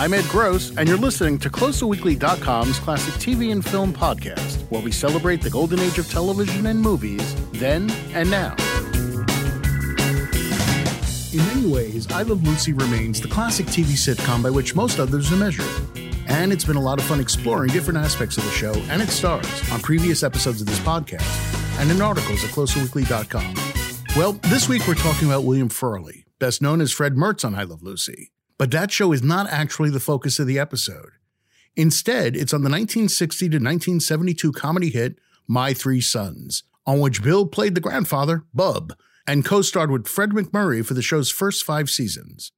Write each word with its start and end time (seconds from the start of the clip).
I'm 0.00 0.14
Ed 0.14 0.24
Gross, 0.30 0.74
and 0.78 0.88
you're 0.88 0.96
listening 0.96 1.38
to 1.40 1.50
CloserWeekly.com's 1.50 2.78
classic 2.78 3.12
TV 3.16 3.52
and 3.52 3.62
film 3.62 3.92
podcast, 3.92 4.62
where 4.70 4.80
we 4.80 4.90
celebrate 4.90 5.42
the 5.42 5.50
golden 5.50 5.78
age 5.78 5.98
of 5.98 6.10
television 6.10 6.64
and 6.64 6.80
movies, 6.80 7.34
then 7.52 7.90
and 8.14 8.30
now. 8.30 8.56
In 11.34 11.44
many 11.48 11.70
ways, 11.70 12.10
I 12.10 12.22
Love 12.22 12.42
Lucy 12.44 12.72
remains 12.72 13.20
the 13.20 13.28
classic 13.28 13.66
TV 13.66 13.88
sitcom 13.88 14.42
by 14.42 14.48
which 14.48 14.74
most 14.74 15.00
others 15.00 15.30
are 15.30 15.36
measured. 15.36 15.68
And 16.28 16.50
it's 16.50 16.64
been 16.64 16.76
a 16.76 16.82
lot 16.82 16.98
of 16.98 17.04
fun 17.04 17.20
exploring 17.20 17.68
different 17.68 17.98
aspects 17.98 18.38
of 18.38 18.44
the 18.44 18.52
show 18.52 18.72
and 18.88 19.02
its 19.02 19.12
stars 19.12 19.70
on 19.70 19.80
previous 19.80 20.22
episodes 20.22 20.62
of 20.62 20.66
this 20.66 20.80
podcast 20.80 21.28
and 21.78 21.90
in 21.90 22.00
articles 22.00 22.42
at 22.42 22.48
CloserWeekly.com. 22.52 23.54
Well, 24.16 24.32
this 24.44 24.66
week 24.66 24.88
we're 24.88 24.94
talking 24.94 25.28
about 25.28 25.44
William 25.44 25.68
Frawley, 25.68 26.24
best 26.38 26.62
known 26.62 26.80
as 26.80 26.90
Fred 26.90 27.16
Mertz 27.16 27.44
on 27.44 27.54
I 27.54 27.64
Love 27.64 27.82
Lucy. 27.82 28.30
But 28.60 28.72
that 28.72 28.92
show 28.92 29.12
is 29.12 29.22
not 29.22 29.48
actually 29.48 29.88
the 29.88 30.00
focus 30.00 30.38
of 30.38 30.46
the 30.46 30.58
episode. 30.58 31.12
Instead, 31.76 32.36
it's 32.36 32.52
on 32.52 32.60
the 32.60 32.68
1960 32.68 33.46
to 33.46 33.56
1972 33.56 34.52
comedy 34.52 34.90
hit 34.90 35.18
My 35.48 35.72
Three 35.72 36.02
Sons, 36.02 36.64
on 36.84 37.00
which 37.00 37.22
Bill 37.22 37.46
played 37.46 37.74
the 37.74 37.80
grandfather, 37.80 38.44
Bub, 38.52 38.92
and 39.26 39.46
co 39.46 39.62
starred 39.62 39.90
with 39.90 40.06
Fred 40.06 40.32
MacMurray 40.32 40.84
for 40.84 40.92
the 40.92 41.00
show's 41.00 41.30
first 41.30 41.64
five 41.64 41.88
seasons. 41.88 42.52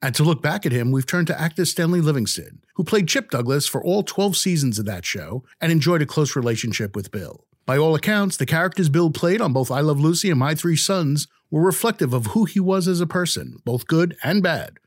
And 0.00 0.14
to 0.14 0.24
look 0.24 0.40
back 0.40 0.64
at 0.64 0.72
him, 0.72 0.90
we've 0.90 1.04
turned 1.04 1.26
to 1.26 1.38
actor 1.38 1.66
Stanley 1.66 2.00
Livingston, 2.00 2.62
who 2.76 2.82
played 2.82 3.06
Chip 3.06 3.28
Douglas 3.28 3.66
for 3.66 3.84
all 3.84 4.02
12 4.02 4.38
seasons 4.38 4.78
of 4.78 4.86
that 4.86 5.04
show 5.04 5.44
and 5.60 5.70
enjoyed 5.70 6.00
a 6.00 6.06
close 6.06 6.34
relationship 6.34 6.96
with 6.96 7.10
Bill. 7.10 7.44
By 7.66 7.76
all 7.76 7.94
accounts, 7.94 8.38
the 8.38 8.46
characters 8.46 8.88
Bill 8.88 9.10
played 9.10 9.42
on 9.42 9.52
both 9.52 9.70
I 9.70 9.80
Love 9.80 10.00
Lucy 10.00 10.30
and 10.30 10.38
My 10.38 10.54
Three 10.54 10.76
Sons 10.76 11.28
were 11.50 11.60
reflective 11.60 12.14
of 12.14 12.28
who 12.28 12.46
he 12.46 12.60
was 12.60 12.88
as 12.88 13.02
a 13.02 13.06
person, 13.06 13.58
both 13.66 13.86
good 13.86 14.16
and 14.22 14.42
bad, 14.42 14.78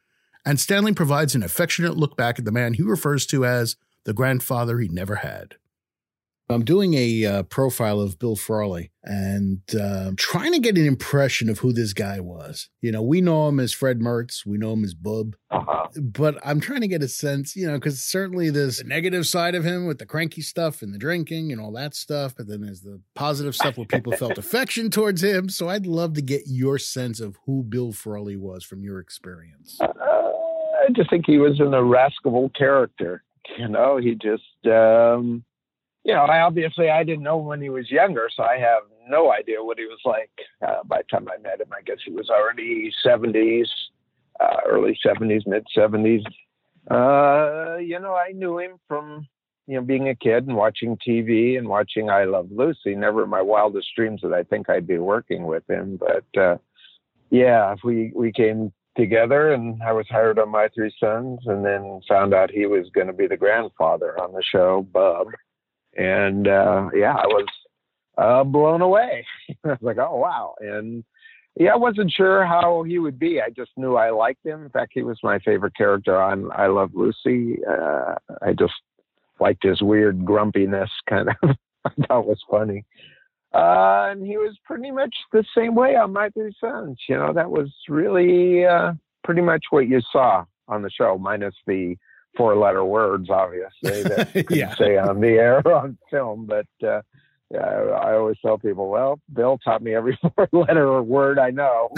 and 0.48 0.62
Stanley 0.62 0.94
provides 0.94 1.36
an 1.36 1.44
affectionate 1.44 1.98
look 1.98 2.16
back 2.16 2.40
at 2.40 2.46
the 2.46 2.54
man 2.54 2.76
he 2.76 2.82
refers 2.82 3.26
to 3.26 3.46
as 3.46 3.76
the 4.06 4.14
grandfather 4.14 4.80
he 4.80 4.88
never 4.88 5.16
had. 5.16 5.56
I'm 6.50 6.64
doing 6.64 6.94
a 6.94 7.26
uh, 7.26 7.44
profile 7.44 8.00
of 8.00 8.20
Bill 8.20 8.38
Frawley 8.38 8.92
and 9.04 9.60
uh, 9.78 10.12
trying 10.16 10.54
to 10.54 10.60
get 10.60 10.78
an 10.78 10.86
impression 10.86 11.50
of 11.50 11.60
who 11.60 11.74
this 11.74 11.92
guy 11.92 12.22
was. 12.22 12.70
You 12.82 12.94
know, 12.94 13.02
we 13.02 13.20
know 13.20 13.50
him 13.50 13.60
as 13.60 13.74
Fred 13.74 14.00
Mertz, 14.00 14.46
we 14.46 14.58
know 14.58 14.72
him 14.72 14.86
as 14.86 14.94
Bub, 14.94 15.36
uh-huh. 15.52 15.88
but 16.02 16.38
I'm 16.46 16.62
trying 16.62 16.82
to 16.82 16.88
get 16.88 17.04
a 17.04 17.10
sense, 17.10 17.56
you 17.58 17.68
know, 17.68 17.74
because 17.74 18.02
certainly 18.02 18.50
there's 18.50 18.78
the 18.78 18.86
negative 18.86 19.28
side 19.28 19.56
of 19.56 19.66
him 19.66 19.88
with 19.88 20.00
the 20.00 20.06
cranky 20.06 20.42
stuff 20.42 20.82
and 20.82 20.94
the 20.94 20.98
drinking 20.98 21.52
and 21.52 21.60
all 21.60 21.74
that 21.74 21.94
stuff, 21.94 22.34
but 22.38 22.48
then 22.48 22.62
there's 22.62 22.82
the 22.82 23.02
positive 23.14 23.54
stuff 23.54 23.78
where 23.78 23.86
people 23.86 24.14
felt 24.14 24.38
affection 24.38 24.90
towards 24.90 25.22
him. 25.22 25.50
So 25.50 25.68
I'd 25.68 25.86
love 25.86 26.14
to 26.14 26.22
get 26.22 26.44
your 26.46 26.80
sense 26.80 27.20
of 27.20 27.38
who 27.46 27.64
Bill 27.64 27.92
Frawley 27.92 28.38
was 28.38 28.64
from 28.64 28.84
your 28.84 29.00
experience. 29.00 29.78
Uh, 29.82 29.86
I 29.86 30.92
just 30.96 31.10
think 31.10 31.26
he 31.28 31.40
was 31.40 31.60
an 31.60 31.74
irascible 31.74 32.52
character. 32.58 33.24
You 33.58 33.68
know, 33.68 33.98
he 33.98 34.16
just, 34.16 34.44
um, 34.66 35.44
you 36.04 36.14
know, 36.14 36.24
I 36.24 36.42
obviously 36.42 36.90
I 36.90 37.04
didn't 37.04 37.24
know 37.24 37.38
when 37.38 37.62
he 37.62 37.70
was 37.70 37.92
younger, 37.92 38.30
so 38.36 38.44
I 38.44 38.58
have 38.58 38.84
no 39.10 39.32
idea 39.32 39.64
what 39.64 39.78
he 39.78 39.86
was 39.86 40.00
like. 40.06 40.32
Uh, 40.66 40.84
by 40.86 40.98
the 40.98 41.18
time 41.18 41.28
I 41.28 41.42
met 41.42 41.62
him, 41.62 41.68
I 41.72 41.82
guess 41.82 41.98
he 42.06 42.12
was 42.12 42.30
already 42.30 42.92
70s, 43.06 43.68
uh, 44.40 44.58
early 44.68 44.98
70s, 45.06 45.46
mid 45.46 45.66
70s. 45.76 46.24
Uh, 46.90 47.78
you 47.78 48.00
know, 48.00 48.16
I 48.16 48.32
knew 48.32 48.60
him 48.60 48.80
from 48.88 49.28
you 49.68 49.76
know 49.76 49.82
being 49.82 50.10
a 50.10 50.16
kid 50.16 50.48
and 50.48 50.56
watching 50.56 50.98
TV 51.06 51.58
and 51.58 51.68
watching 51.68 52.10
I 52.10 52.24
Love 52.24 52.48
Lucy. 52.52 52.96
Never 52.96 53.24
in 53.24 53.30
my 53.30 53.42
wildest 53.42 53.88
dreams 53.96 54.22
that 54.24 54.34
I 54.34 54.44
think 54.44 54.70
I'd 54.70 54.88
be 54.88 55.00
working 55.00 55.46
with 55.46 55.70
him, 55.70 56.00
but 56.00 56.42
uh, 56.42 56.58
yeah, 57.30 57.76
we 57.84 58.12
we 58.16 58.32
came 58.32 58.72
together 58.96 59.54
and 59.54 59.82
I 59.84 59.92
was 59.92 60.08
hired 60.10 60.40
on 60.40 60.50
My 60.50 60.70
Three 60.74 60.94
Sons 61.00 61.40
and 61.46 61.64
then 61.64 62.02
found 62.08 62.34
out 62.34 62.50
he 62.50 62.66
was 62.66 62.90
going 62.94 63.08
to 63.08 63.14
be 63.14 63.28
the 63.28 63.38
grandfather 63.38 64.20
on 64.20 64.34
the 64.34 64.44
show, 64.44 64.88
Bub. 64.92 65.28
And 65.98 66.48
uh, 66.48 66.90
yeah, 66.94 67.14
I 67.14 67.28
was 67.28 67.48
uh, 68.18 68.44
blown 68.44 68.82
away. 68.82 69.26
I 69.66 69.70
was 69.70 69.78
like, 69.82 69.98
oh, 69.98 70.18
wow. 70.18 70.56
And 70.60 71.04
yeah, 71.56 71.74
I 71.74 71.78
wasn't 71.78 72.12
sure 72.12 72.46
how 72.46 72.84
he 72.84 73.00
would 73.00 73.18
be. 73.18 73.42
I 73.42 73.50
just 73.50 73.72
knew 73.78 73.96
I 73.96 74.12
liked 74.12 74.46
him. 74.46 74.64
In 74.64 74.70
fact, 74.70 74.92
he 74.94 75.02
was 75.02 75.18
my 75.24 75.40
favorite 75.40 75.76
character 75.76 76.22
on 76.22 76.52
I 76.52 76.68
Love 76.68 76.92
Lucy. 76.94 77.58
Uh, 77.68 78.16
I 78.42 78.54
just 78.54 78.74
liked 79.40 79.64
his 79.64 79.82
weird 79.82 80.24
grumpiness 80.24 80.90
kind 81.10 81.30
of. 81.30 81.56
I 81.86 81.90
thought 82.08 82.28
was 82.28 82.42
funny. 82.50 82.86
Uh, 83.54 84.10
and 84.12 84.26
he 84.26 84.38
was 84.38 84.56
pretty 84.66 84.92
much 84.92 85.16
the 85.32 85.44
same 85.56 85.74
way 85.74 85.96
on 85.96 86.14
My 86.14 86.30
Three 86.30 86.54
Sons. 86.60 86.98
You 87.08 87.16
know, 87.16 87.34
that 87.34 87.50
was 87.50 87.74
really 87.88 88.66
uh, 88.66 88.94
pretty 89.24 89.42
much 89.42 89.66
what 89.70 89.88
you 89.88 90.02
saw 90.12 90.44
on 90.68 90.82
the 90.82 90.92
show, 90.92 91.18
minus 91.18 91.56
the 91.66 91.96
four-letter 92.38 92.86
words, 92.86 93.30
obviously, 93.30 94.04
that 94.04 94.32
you 94.36 94.58
yeah. 94.58 94.76
say 94.76 94.98
on 94.98 95.20
the 95.20 95.30
air 95.30 95.68
on 95.76 95.98
film. 96.10 96.46
But 96.46 96.68
uh, 96.88 97.02
yeah, 97.52 97.60
I 97.60 98.14
always 98.14 98.38
tell 98.42 98.58
people, 98.58 98.90
well, 98.90 99.20
Bill 99.34 99.58
taught 99.58 99.82
me 99.82 99.96
every 99.96 100.18
four-letter 100.36 101.02
word 101.02 101.40
I 101.40 101.50
know. 101.50 101.90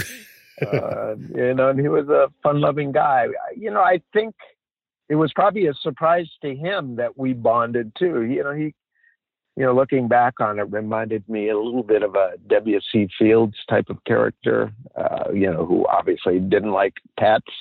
uh, 0.62 1.16
you 1.36 1.54
know, 1.54 1.70
and 1.70 1.80
he 1.80 1.88
was 1.88 2.08
a 2.10 2.32
fun-loving 2.44 2.92
guy. 2.92 3.28
You 3.56 3.72
know, 3.72 3.82
I 3.82 4.02
think 4.14 4.36
it 5.10 5.16
was 5.16 5.32
probably 5.34 5.68
a 5.68 5.74
surprise 5.74 6.28
to 6.42 6.56
him 6.56 6.98
that 6.98 7.18
we 7.18 7.34
bonded 7.34 7.94
too. 7.98 8.24
You 8.24 8.44
know, 8.44 8.54
he 8.54 8.74
you 9.60 9.66
know, 9.66 9.76
looking 9.76 10.08
back 10.08 10.36
on 10.40 10.58
it, 10.58 10.72
reminded 10.72 11.28
me 11.28 11.50
a 11.50 11.60
little 11.60 11.84
bit 11.84 12.02
of 12.02 12.16
a 12.16 12.36
W.C. 12.48 13.10
Fields 13.20 13.58
type 13.70 13.90
of 13.90 14.02
character, 14.06 14.72
uh, 14.96 15.32
you 15.34 15.52
know, 15.52 15.66
who 15.66 15.86
obviously 15.88 16.40
didn't 16.40 16.72
like 16.72 16.94
pets, 17.20 17.52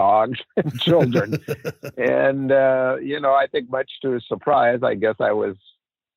dogs, 0.00 0.38
and 0.56 0.80
children. 0.80 1.38
and, 1.96 2.52
uh, 2.52 2.96
you 3.02 3.20
know, 3.20 3.32
I 3.32 3.46
think 3.46 3.70
much 3.70 3.90
to 4.02 4.12
his 4.12 4.24
surprise, 4.26 4.80
I 4.82 4.94
guess 4.94 5.16
I 5.20 5.32
was, 5.32 5.56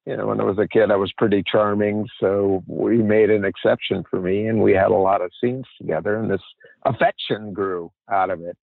you 0.06 0.16
know, 0.16 0.28
when 0.28 0.40
I 0.40 0.44
was 0.44 0.58
a 0.58 0.68
kid, 0.68 0.92
I 0.92 0.96
was 0.96 1.12
pretty 1.18 1.44
charming. 1.50 2.08
So 2.20 2.64
we 2.68 2.98
made 2.98 3.30
an 3.30 3.46
exception 3.46 4.04
for 4.10 4.22
me 4.22 4.48
and 4.48 4.62
we 4.62 4.74
had 4.74 4.92
a 4.92 5.06
lot 5.10 5.22
of 5.22 5.32
scenes 5.42 5.66
together 5.78 6.18
and 6.18 6.30
this 6.30 6.42
affection 6.86 7.54
grew 7.54 7.92
out 8.10 8.30
of 8.30 8.42
it. 8.42 8.58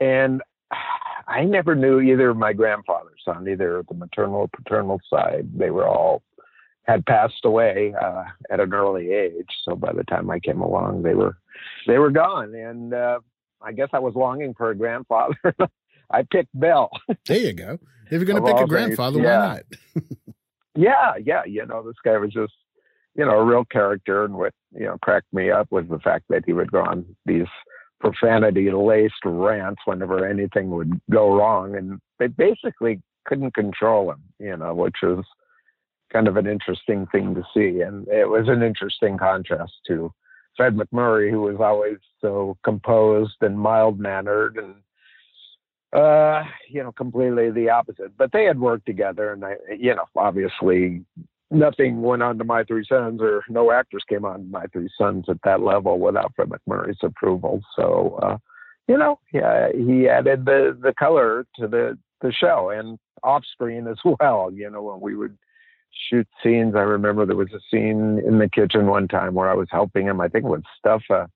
And 0.00 0.42
I 1.28 1.44
never 1.44 1.74
knew 1.74 2.00
either 2.00 2.30
of 2.30 2.36
my 2.36 2.52
grandfathers 2.52 3.22
on 3.26 3.46
either 3.48 3.84
the 3.88 3.94
maternal 3.94 4.36
or 4.36 4.48
paternal 4.48 4.98
side. 5.10 5.46
They 5.54 5.70
were 5.70 5.86
all 5.86 6.22
had 6.84 7.04
passed 7.04 7.44
away 7.44 7.94
uh, 8.02 8.24
at 8.50 8.60
an 8.60 8.72
early 8.72 9.12
age. 9.12 9.50
So 9.64 9.76
by 9.76 9.92
the 9.92 10.04
time 10.04 10.30
I 10.30 10.40
came 10.40 10.62
along, 10.62 11.02
they 11.02 11.14
were 11.14 11.36
they 11.86 11.98
were 11.98 12.10
gone, 12.10 12.54
and 12.54 12.94
uh, 12.94 13.20
I 13.62 13.72
guess 13.72 13.88
I 13.92 13.98
was 13.98 14.14
longing 14.14 14.54
for 14.54 14.70
a 14.70 14.76
grandfather. 14.76 15.36
I 16.10 16.22
picked 16.30 16.58
Bill. 16.58 16.88
There 17.26 17.38
you 17.38 17.52
go. 17.52 17.78
If 18.06 18.12
you're 18.12 18.24
going 18.24 18.42
to 18.42 18.52
pick 18.52 18.60
a 18.62 18.66
grandfather, 18.66 19.20
yeah. 19.20 19.38
why 19.38 19.46
not? 19.46 20.04
yeah, 20.74 21.12
yeah. 21.22 21.44
You 21.44 21.66
know, 21.66 21.82
this 21.82 21.96
guy 22.02 22.16
was 22.16 22.32
just 22.32 22.54
you 23.14 23.24
know 23.24 23.38
a 23.38 23.44
real 23.44 23.64
character, 23.66 24.24
and 24.24 24.34
what 24.34 24.54
you 24.72 24.86
know 24.86 24.96
cracked 25.02 25.32
me 25.32 25.50
up 25.50 25.70
was 25.70 25.84
the 25.90 25.98
fact 25.98 26.24
that 26.30 26.44
he 26.46 26.52
would 26.52 26.72
go 26.72 26.80
on 26.80 27.04
these 27.26 27.46
profanity 28.00 28.70
laced 28.70 29.24
rants 29.24 29.82
whenever 29.84 30.26
anything 30.26 30.70
would 30.70 31.00
go 31.10 31.34
wrong. 31.34 31.74
And 31.74 32.00
they 32.18 32.28
basically 32.28 33.00
couldn't 33.26 33.54
control 33.54 34.10
him, 34.10 34.22
you 34.38 34.56
know, 34.56 34.74
which 34.74 34.96
was 35.02 35.24
kind 36.12 36.28
of 36.28 36.36
an 36.36 36.46
interesting 36.46 37.06
thing 37.06 37.34
to 37.34 37.42
see. 37.54 37.80
And 37.80 38.06
it 38.08 38.28
was 38.28 38.48
an 38.48 38.62
interesting 38.62 39.18
contrast 39.18 39.72
to 39.88 40.12
Fred 40.58 40.76
MacMurray, 40.76 41.30
who 41.30 41.40
was 41.40 41.56
always 41.58 41.96
so 42.20 42.58
composed 42.64 43.36
and 43.40 43.58
mild 43.58 43.98
mannered 43.98 44.58
and 44.58 44.74
uh 45.94 46.44
you 46.68 46.82
know 46.82 46.92
completely 46.92 47.50
the 47.50 47.70
opposite 47.70 48.14
but 48.18 48.30
they 48.30 48.44
had 48.44 48.60
worked 48.60 48.84
together 48.84 49.32
and 49.32 49.42
i 49.42 49.54
you 49.74 49.94
know 49.94 50.04
obviously 50.16 51.02
nothing 51.50 52.02
went 52.02 52.22
on 52.22 52.38
to 52.38 52.44
My 52.44 52.64
Three 52.64 52.84
Sons, 52.88 53.20
or 53.20 53.42
no 53.48 53.70
actors 53.70 54.04
came 54.08 54.24
on 54.24 54.40
to 54.40 54.50
My 54.50 54.66
Three 54.66 54.88
Sons 54.98 55.24
at 55.28 55.38
that 55.44 55.60
level 55.60 55.98
without 55.98 56.32
Fred 56.34 56.50
MacMurray's 56.50 56.98
approval. 57.02 57.60
So, 57.76 58.18
uh, 58.22 58.36
you 58.86 58.98
know, 58.98 59.18
yeah, 59.32 59.68
he 59.72 60.08
added 60.08 60.44
the 60.44 60.78
the 60.80 60.94
color 60.94 61.46
to 61.58 61.68
the 61.68 61.98
the 62.20 62.32
show 62.32 62.70
and 62.70 62.98
off 63.22 63.44
screen 63.52 63.86
as 63.86 63.98
well. 64.20 64.50
You 64.52 64.70
know, 64.70 64.82
when 64.82 65.00
we 65.00 65.16
would 65.16 65.36
shoot 66.08 66.26
scenes, 66.42 66.74
I 66.74 66.80
remember 66.80 67.26
there 67.26 67.36
was 67.36 67.52
a 67.52 67.60
scene 67.70 68.20
in 68.26 68.38
the 68.38 68.48
kitchen 68.48 68.86
one 68.86 69.08
time 69.08 69.34
where 69.34 69.50
I 69.50 69.54
was 69.54 69.68
helping 69.70 70.06
him. 70.06 70.20
I 70.20 70.28
think 70.28 70.44
it 70.44 70.48
would 70.48 70.64
stuff 70.78 71.02
a 71.10 71.28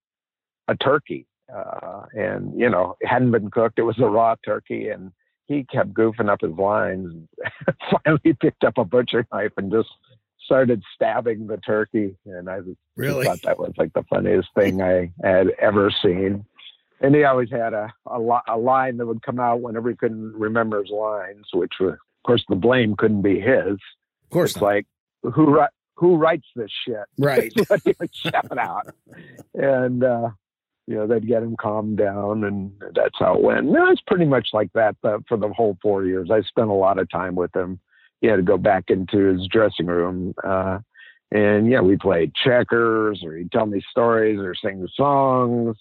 a 0.69 0.77
turkey, 0.77 1.27
uh, 1.55 2.03
and 2.13 2.59
you 2.59 2.71
know, 2.71 2.97
it 3.01 3.09
hadn't 3.09 3.33
been 3.33 3.51
cooked. 3.51 3.79
It 3.79 3.83
was 3.83 3.99
a 3.99 4.07
raw 4.07 4.37
turkey, 4.45 4.89
and 4.89 5.13
he 5.47 5.65
kept 5.65 5.93
goofing 5.93 6.31
up 6.31 6.41
his 6.41 6.57
lines. 6.57 7.29
Finally, 8.05 8.37
picked 8.41 8.65
up 8.65 8.79
a 8.79 8.85
butcher 8.85 9.27
knife 9.33 9.53
and 9.57 9.73
just 9.73 9.89
started 10.45 10.83
stabbing 10.95 11.47
the 11.47 11.57
turkey. 11.59 12.17
And 12.27 12.49
I 12.49 12.61
just 12.61 12.79
really 12.97 13.25
thought 13.25 13.43
that 13.43 13.59
was 13.59 13.73
like 13.77 13.93
the 13.93 14.05
funniest 14.05 14.49
thing 14.55 14.83
I 14.83 15.13
had 15.23 15.49
ever 15.61 15.93
seen. 16.03 16.45
And 17.01 17.15
he 17.15 17.25
always 17.25 17.51
had 17.51 17.75
a, 17.75 17.93
a, 18.07 18.41
a 18.49 18.57
line 18.57 18.97
that 18.99 19.07
would 19.07 19.23
come 19.23 19.41
out 19.41 19.61
whenever 19.61 19.91
he 19.91 19.97
couldn't 19.97 20.35
remember 20.35 20.81
his 20.81 20.91
lines, 20.91 21.47
which 21.53 21.73
was, 21.81 21.95
of 21.95 22.23
course, 22.25 22.45
the 22.49 22.55
blame 22.55 22.95
couldn't 22.97 23.23
be 23.23 23.41
his. 23.41 23.79
Of 24.33 24.35
course, 24.35 24.53
it's 24.53 24.63
like 24.63 24.87
who 25.23 25.61
who 25.97 26.17
writes 26.17 26.47
this 26.57 26.71
shit? 26.87 27.05
Right. 27.19 27.53
what 27.69 27.83
he 27.85 27.95
would 28.01 28.15
shout 28.15 28.57
out. 28.57 28.95
And 29.53 30.03
uh, 30.03 30.31
you 30.87 30.95
know, 30.95 31.07
they'd 31.07 31.29
get 31.29 31.43
him 31.43 31.55
calmed 31.55 31.99
down, 31.99 32.45
and 32.45 32.73
that's 32.95 33.19
how 33.19 33.35
it 33.35 33.43
went. 33.43 33.67
No, 33.67 33.91
it's 33.91 34.01
pretty 34.07 34.25
much 34.25 34.49
like 34.55 34.73
that 34.73 34.97
for 35.03 35.37
the 35.37 35.53
whole 35.55 35.77
four 35.83 36.07
years. 36.07 36.31
I 36.31 36.41
spent 36.41 36.71
a 36.71 36.73
lot 36.73 36.99
of 36.99 37.11
time 37.11 37.35
with 37.35 37.55
him. 37.55 37.79
He 38.23 38.27
had 38.27 38.37
to 38.37 38.43
go 38.43 38.57
back 38.57 38.85
into 38.89 39.19
his 39.19 39.47
dressing 39.49 39.85
room. 39.85 40.33
Uh, 40.43 40.79
and 41.31 41.71
yeah, 41.71 41.83
we 41.83 41.99
played 41.99 42.33
checkers, 42.35 43.23
or 43.23 43.37
he'd 43.37 43.53
tell 43.53 43.67
me 43.67 43.83
stories, 43.91 44.39
or 44.39 44.55
sing 44.55 44.89
songs. 44.97 45.77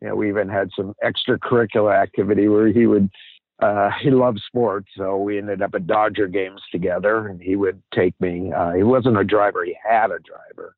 You 0.00 0.08
know, 0.08 0.14
we 0.14 0.28
even 0.28 0.48
had 0.48 0.70
some 0.76 0.94
extracurricular 1.02 1.92
activity 2.00 2.46
where 2.46 2.68
he 2.68 2.86
would. 2.86 3.10
Uh, 3.60 3.90
he 4.02 4.10
loved 4.10 4.40
sports, 4.46 4.88
so 4.96 5.16
we 5.16 5.38
ended 5.38 5.62
up 5.62 5.74
at 5.74 5.86
Dodger 5.86 6.26
games 6.26 6.60
together, 6.70 7.28
and 7.28 7.40
he 7.40 7.56
would 7.56 7.82
take 7.94 8.18
me. 8.20 8.52
Uh, 8.52 8.72
he 8.72 8.82
wasn't 8.82 9.18
a 9.18 9.24
driver; 9.24 9.64
he 9.64 9.74
had 9.82 10.10
a 10.10 10.18
driver 10.18 10.76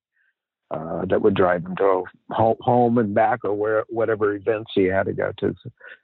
uh, 0.70 1.04
that 1.06 1.20
would 1.20 1.34
drive 1.34 1.64
him 1.64 1.74
to 1.76 2.04
home 2.30 2.98
and 2.98 3.14
back, 3.14 3.44
or 3.44 3.54
where 3.54 3.84
whatever 3.88 4.34
events 4.34 4.70
he 4.74 4.84
had 4.84 5.06
to 5.06 5.12
go 5.12 5.32
to. 5.38 5.54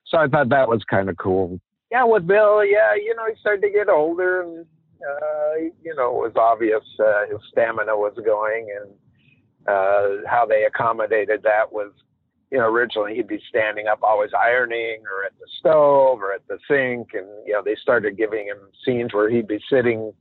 So 0.06 0.19
I 0.19 0.26
thought 0.26 0.49
that 0.49 0.69
was 0.69 0.82
kind 0.91 1.09
of 1.09 1.17
cool. 1.17 1.61
Yeah, 1.91 2.05
with 2.05 2.26
Bill, 2.26 2.65
yeah, 2.65 2.94
you 2.97 3.15
know, 3.15 3.27
he 3.29 3.38
started 3.38 3.62
to 3.62 3.70
get 3.70 3.88
older, 3.88 4.43
and 4.43 4.67
uh, 5.00 5.55
you 5.82 5.94
know, 5.94 6.09
it 6.09 6.29
was 6.29 6.32
obvious 6.37 6.82
uh, 6.99 7.27
his 7.31 7.38
stamina 7.53 7.97
was 7.97 8.15
going, 8.25 8.67
and 8.81 8.91
uh, 9.69 10.29
how 10.29 10.47
they 10.47 10.65
accommodated 10.65 11.43
that 11.43 11.70
was, 11.70 11.93
you 12.50 12.58
know, 12.58 12.69
originally 12.69 13.14
he'd 13.14 13.29
be 13.29 13.41
standing 13.49 13.87
up 13.87 14.00
always 14.02 14.31
ironing 14.38 15.02
or 15.11 15.25
at 15.25 15.32
the 15.38 15.46
stove 15.58 16.23
or 16.23 16.32
at 16.32 16.46
the 16.49 16.58
sink, 16.69 17.08
and 17.14 17.26
you 17.46 17.52
know, 17.52 17.62
they 17.64 17.76
started 17.81 18.17
giving 18.17 18.46
him 18.46 18.58
scenes 18.85 19.12
where 19.12 19.31
he'd 19.31 19.49
be 19.49 19.61
sitting 19.70 20.12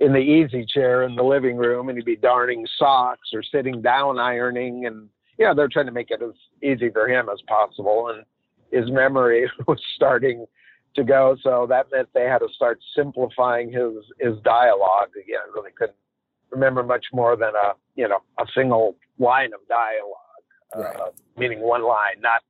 in 0.00 0.12
the 0.12 0.18
easy 0.18 0.64
chair 0.64 1.02
in 1.02 1.16
the 1.16 1.22
living 1.22 1.56
room, 1.56 1.88
and 1.88 1.98
he'd 1.98 2.04
be 2.04 2.16
darning 2.16 2.66
socks 2.78 3.28
or 3.32 3.42
sitting 3.42 3.82
down 3.82 4.18
ironing, 4.18 4.86
and 4.86 5.08
yeah, 5.38 5.54
they're 5.54 5.68
trying 5.68 5.86
to 5.86 5.92
make 5.92 6.10
it 6.10 6.22
as 6.22 6.34
easy 6.62 6.90
for 6.90 7.08
him 7.08 7.28
as 7.32 7.40
possible, 7.46 8.08
and 8.08 8.24
his 8.70 8.90
memory 8.90 9.50
was 9.66 9.80
starting 9.96 10.46
to 10.94 11.04
go. 11.04 11.36
So 11.42 11.66
that 11.68 11.86
meant 11.92 12.08
they 12.14 12.24
had 12.24 12.38
to 12.38 12.48
start 12.54 12.80
simplifying 12.94 13.72
his 13.72 14.04
his 14.20 14.40
dialogue. 14.42 15.10
Again, 15.12 15.40
really 15.54 15.70
couldn't 15.76 15.96
remember 16.50 16.82
much 16.82 17.06
more 17.12 17.36
than 17.36 17.50
a 17.54 17.74
you 17.94 18.08
know 18.08 18.18
a 18.38 18.44
single 18.54 18.96
line 19.18 19.52
of 19.52 19.60
dialogue, 19.68 20.27
right. 20.74 20.96
uh, 20.96 21.10
meaning 21.36 21.60
one 21.60 21.82
line, 21.82 22.20
not 22.20 22.42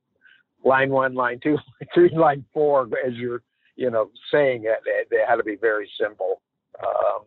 line 0.64 0.90
one, 0.90 1.14
line 1.14 1.40
two, 1.42 1.52
line 1.80 1.88
three, 1.94 2.10
line 2.16 2.44
four. 2.52 2.88
As 3.06 3.14
you're 3.14 3.42
you 3.76 3.90
know 3.90 4.10
saying 4.32 4.64
it, 4.64 4.80
they, 4.84 5.16
they 5.16 5.22
had 5.26 5.36
to 5.36 5.44
be 5.44 5.56
very 5.56 5.90
simple. 6.00 6.40
Um, 6.82 7.24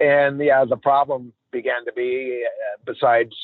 and 0.00 0.40
yeah, 0.40 0.64
the 0.64 0.76
problem 0.76 1.32
began 1.50 1.84
to 1.84 1.92
be, 1.92 2.44
uh, 2.46 2.82
besides 2.84 3.34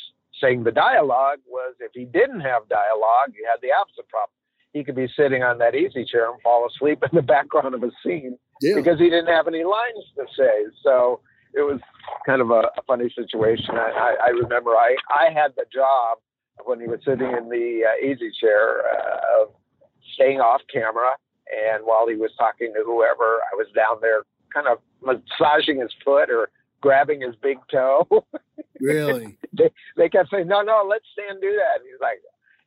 saying 0.41 0.65
the 0.65 0.73
dialogue, 0.73 1.39
was 1.47 1.75
if 1.81 1.91
he 1.95 2.05
didn't 2.05 2.41
have 2.41 2.69
dialogue, 2.69 3.33
you 3.35 3.47
had 3.51 3.61
the 3.61 3.73
opposite 3.73 4.09
problem 4.09 4.31
he 4.75 4.83
could 4.83 4.97
be 4.97 5.09
sitting 5.17 5.43
on 5.43 5.59
that 5.59 5.75
easy 5.75 6.05
chair 6.05 6.31
and 6.31 6.43
fall 6.43 6.67
asleep 6.67 7.03
in 7.03 7.17
the 7.17 7.23
background 7.35 7.75
of 7.75 7.83
a 7.83 7.91
scene 8.05 8.37
yeah. 8.61 8.75
because 8.75 8.99
he 8.99 9.09
didn't 9.09 9.29
have 9.29 9.47
any 9.47 9.65
lines 9.65 10.05
to 10.17 10.25
say. 10.37 10.67
So 10.83 11.21
it 11.55 11.63
was 11.63 11.81
kind 12.27 12.43
of 12.43 12.51
a, 12.51 12.69
a 12.77 12.83
funny 12.87 13.09
situation. 13.15 13.71
I, 13.71 13.91
I, 13.97 14.17
I, 14.27 14.29
remember 14.31 14.73
I, 14.73 14.97
I 15.09 15.33
had 15.33 15.53
the 15.57 15.65
job 15.73 16.19
when 16.65 16.81
he 16.81 16.87
was 16.87 17.01
sitting 17.05 17.31
in 17.31 17.49
the 17.49 17.83
uh, 17.85 18.05
easy 18.05 18.31
chair 18.41 18.83
uh, 18.87 19.43
of 19.43 19.49
staying 20.15 20.41
off 20.41 20.63
camera. 20.73 21.17
And 21.53 21.85
while 21.85 22.09
he 22.09 22.17
was 22.17 22.31
talking 22.39 22.73
to 22.75 22.83
whoever, 22.85 23.41
I 23.53 23.55
was 23.55 23.67
down 23.75 23.99
there 24.01 24.23
kind 24.53 24.67
of 24.67 24.79
massaging 25.03 25.81
his 25.81 25.91
foot 26.05 26.31
or 26.31 26.49
grabbing 26.81 27.21
his 27.21 27.35
big 27.37 27.59
toe. 27.71 28.07
Really? 28.81 29.39
they, 29.53 29.71
they 29.97 30.09
kept 30.11 30.31
saying, 30.31 30.49
no, 30.49 30.61
no, 30.61 30.85
let's 30.87 31.07
Stan 31.13 31.41
do 31.41 31.53
that. 31.53 31.81
And 31.81 31.89
he's 31.91 32.01
like, 32.03 32.19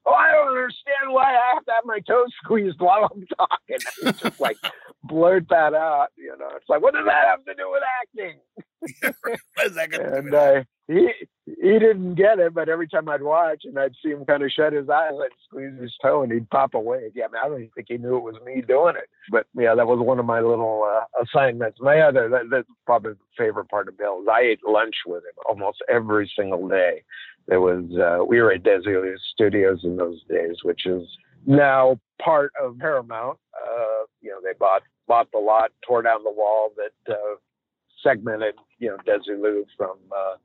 oh, 0.08 0.14
I 0.14 0.32
don't 0.32 0.48
understand 0.48 1.12
why 1.12 1.26
I 1.26 1.54
have 1.54 1.66
to 1.66 1.72
have 1.74 1.86
my 1.86 2.00
toes 2.00 2.30
squeezed 2.44 2.80
while 2.80 3.10
I'm 3.14 3.26
talking. 3.38 3.78
It's 4.04 4.22
just 4.22 4.40
like 4.40 4.58
blurt 5.04 5.48
that 5.50 5.74
out, 5.74 6.08
you 6.18 6.36
know. 6.40 6.50
It's 6.56 6.70
like, 6.70 6.82
what 6.82 6.94
does 6.94 7.06
that 7.06 7.28
have 7.28 7.46
to 7.46 7.54
do 7.54 7.70
with 7.70 7.84
acting? 8.02 8.40
what 9.56 9.68
is 9.68 9.76
that 9.76 9.94
and 9.94 10.34
uh, 10.34 10.64
he 10.88 11.12
he 11.48 11.80
didn't 11.80 12.16
get 12.16 12.40
it, 12.40 12.54
but 12.54 12.68
every 12.68 12.90
time 12.90 13.08
I'd 13.08 13.22
watch 13.22 13.62
and 13.64 13.80
I'd 13.80 13.96
see 14.04 14.10
him 14.10 14.26
kind 14.26 14.44
of 14.44 14.52
shut 14.52 14.74
his 14.74 14.90
eyes, 14.90 15.14
I'd 15.14 15.30
squeeze 15.48 15.80
his 15.80 15.94
toe 16.02 16.24
and 16.24 16.32
he'd 16.32 16.50
pop 16.50 16.74
away. 16.74 17.10
Yeah, 17.16 17.26
I, 17.26 17.28
mean, 17.28 17.42
I 17.42 17.48
don't 17.48 17.60
even 17.60 17.72
think 17.74 17.88
he 17.90 17.98
knew 17.98 18.18
it 18.18 18.24
was 18.24 18.36
me 18.46 18.62
doing 18.62 18.96
it. 18.98 19.10
But 19.32 19.48
yeah, 19.58 19.74
that 19.74 19.88
was 19.88 20.00
one 20.00 20.20
of 20.20 20.26
my 20.26 20.42
little 20.42 20.84
uh, 20.84 21.24
assignments. 21.24 21.80
My 21.80 22.02
other 22.02 22.28
that, 22.28 22.50
that's 22.52 22.68
probably 22.86 23.14
the 23.14 23.20
favorite 23.38 23.70
part 23.70 23.88
of 23.88 23.98
Bill 23.98 24.22
is 24.22 24.28
I 24.30 24.42
ate 24.42 24.60
lunch 24.68 24.96
with 25.06 25.24
him 25.24 25.32
almost 25.48 25.78
every 25.88 26.30
single 26.38 26.68
day. 26.68 27.04
There 27.48 27.62
was 27.62 27.86
uh, 27.98 28.26
we 28.26 28.42
were 28.42 28.52
at 28.52 28.64
Desilu 28.64 29.16
Studios 29.34 29.80
in 29.84 29.96
those 29.96 30.22
days, 30.30 30.58
which 30.64 30.86
is 30.86 31.04
now 31.46 31.98
part 32.22 32.52
of 32.62 32.78
Paramount. 32.78 33.40
Uh, 33.56 34.04
you 34.22 34.32
know, 34.32 34.40
they 34.44 34.58
bought 34.60 34.82
bought 35.08 35.32
the 35.32 35.40
lot, 35.40 35.72
tore 35.88 36.02
down 36.02 36.26
the 36.26 36.32
wall 36.32 36.72
that 36.76 37.14
uh, 37.14 37.36
segmented 38.04 38.56
you 38.80 38.90
know 38.90 38.98
Desilu 39.08 39.64
from 39.78 39.96
uh, 40.12 40.36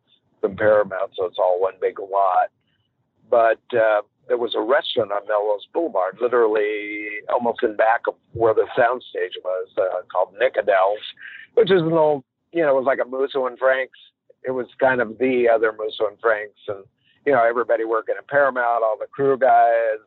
Paramount, 0.49 1.12
so 1.17 1.27
it's 1.27 1.39
all 1.39 1.61
one 1.61 1.75
big 1.81 1.99
lot. 1.99 2.50
But 3.31 3.61
uh, 3.77 4.03
there 4.29 4.39
was 4.39 4.55
a 4.55 4.61
restaurant 4.61 5.12
on 5.12 5.27
Melrose 5.27 5.67
Boulevard, 5.73 6.19
literally 6.21 7.09
almost 7.33 7.62
in 7.62 7.77
back 7.77 8.03
of 8.06 8.15
where 8.33 8.55
the 8.55 8.67
soundstage 8.77 9.37
was, 9.44 9.69
uh, 9.79 10.03
called 10.12 10.35
Nickodell's, 10.41 11.00
which 11.55 11.71
is 11.71 11.83
an 11.83 11.93
old, 11.93 12.25
you 12.53 12.62
know, 12.62 12.71
it 12.71 12.75
was 12.75 12.85
like 12.87 12.99
a 13.03 13.09
Musso 13.09 13.47
and 13.47 13.59
Frank's 13.59 13.99
it 14.44 14.50
was 14.50 14.67
kind 14.79 15.00
of 15.00 15.19
the 15.19 15.49
other 15.53 15.73
Musso 15.73 16.09
and 16.09 16.19
Franks, 16.21 16.61
and 16.69 16.85
you 17.27 17.33
know 17.33 17.44
everybody 17.44 17.85
working 17.85 18.15
at 18.19 18.29
Paramount, 18.29 18.83
all 18.83 18.97
the 18.99 19.06
crew 19.06 19.39
guys, 19.39 19.99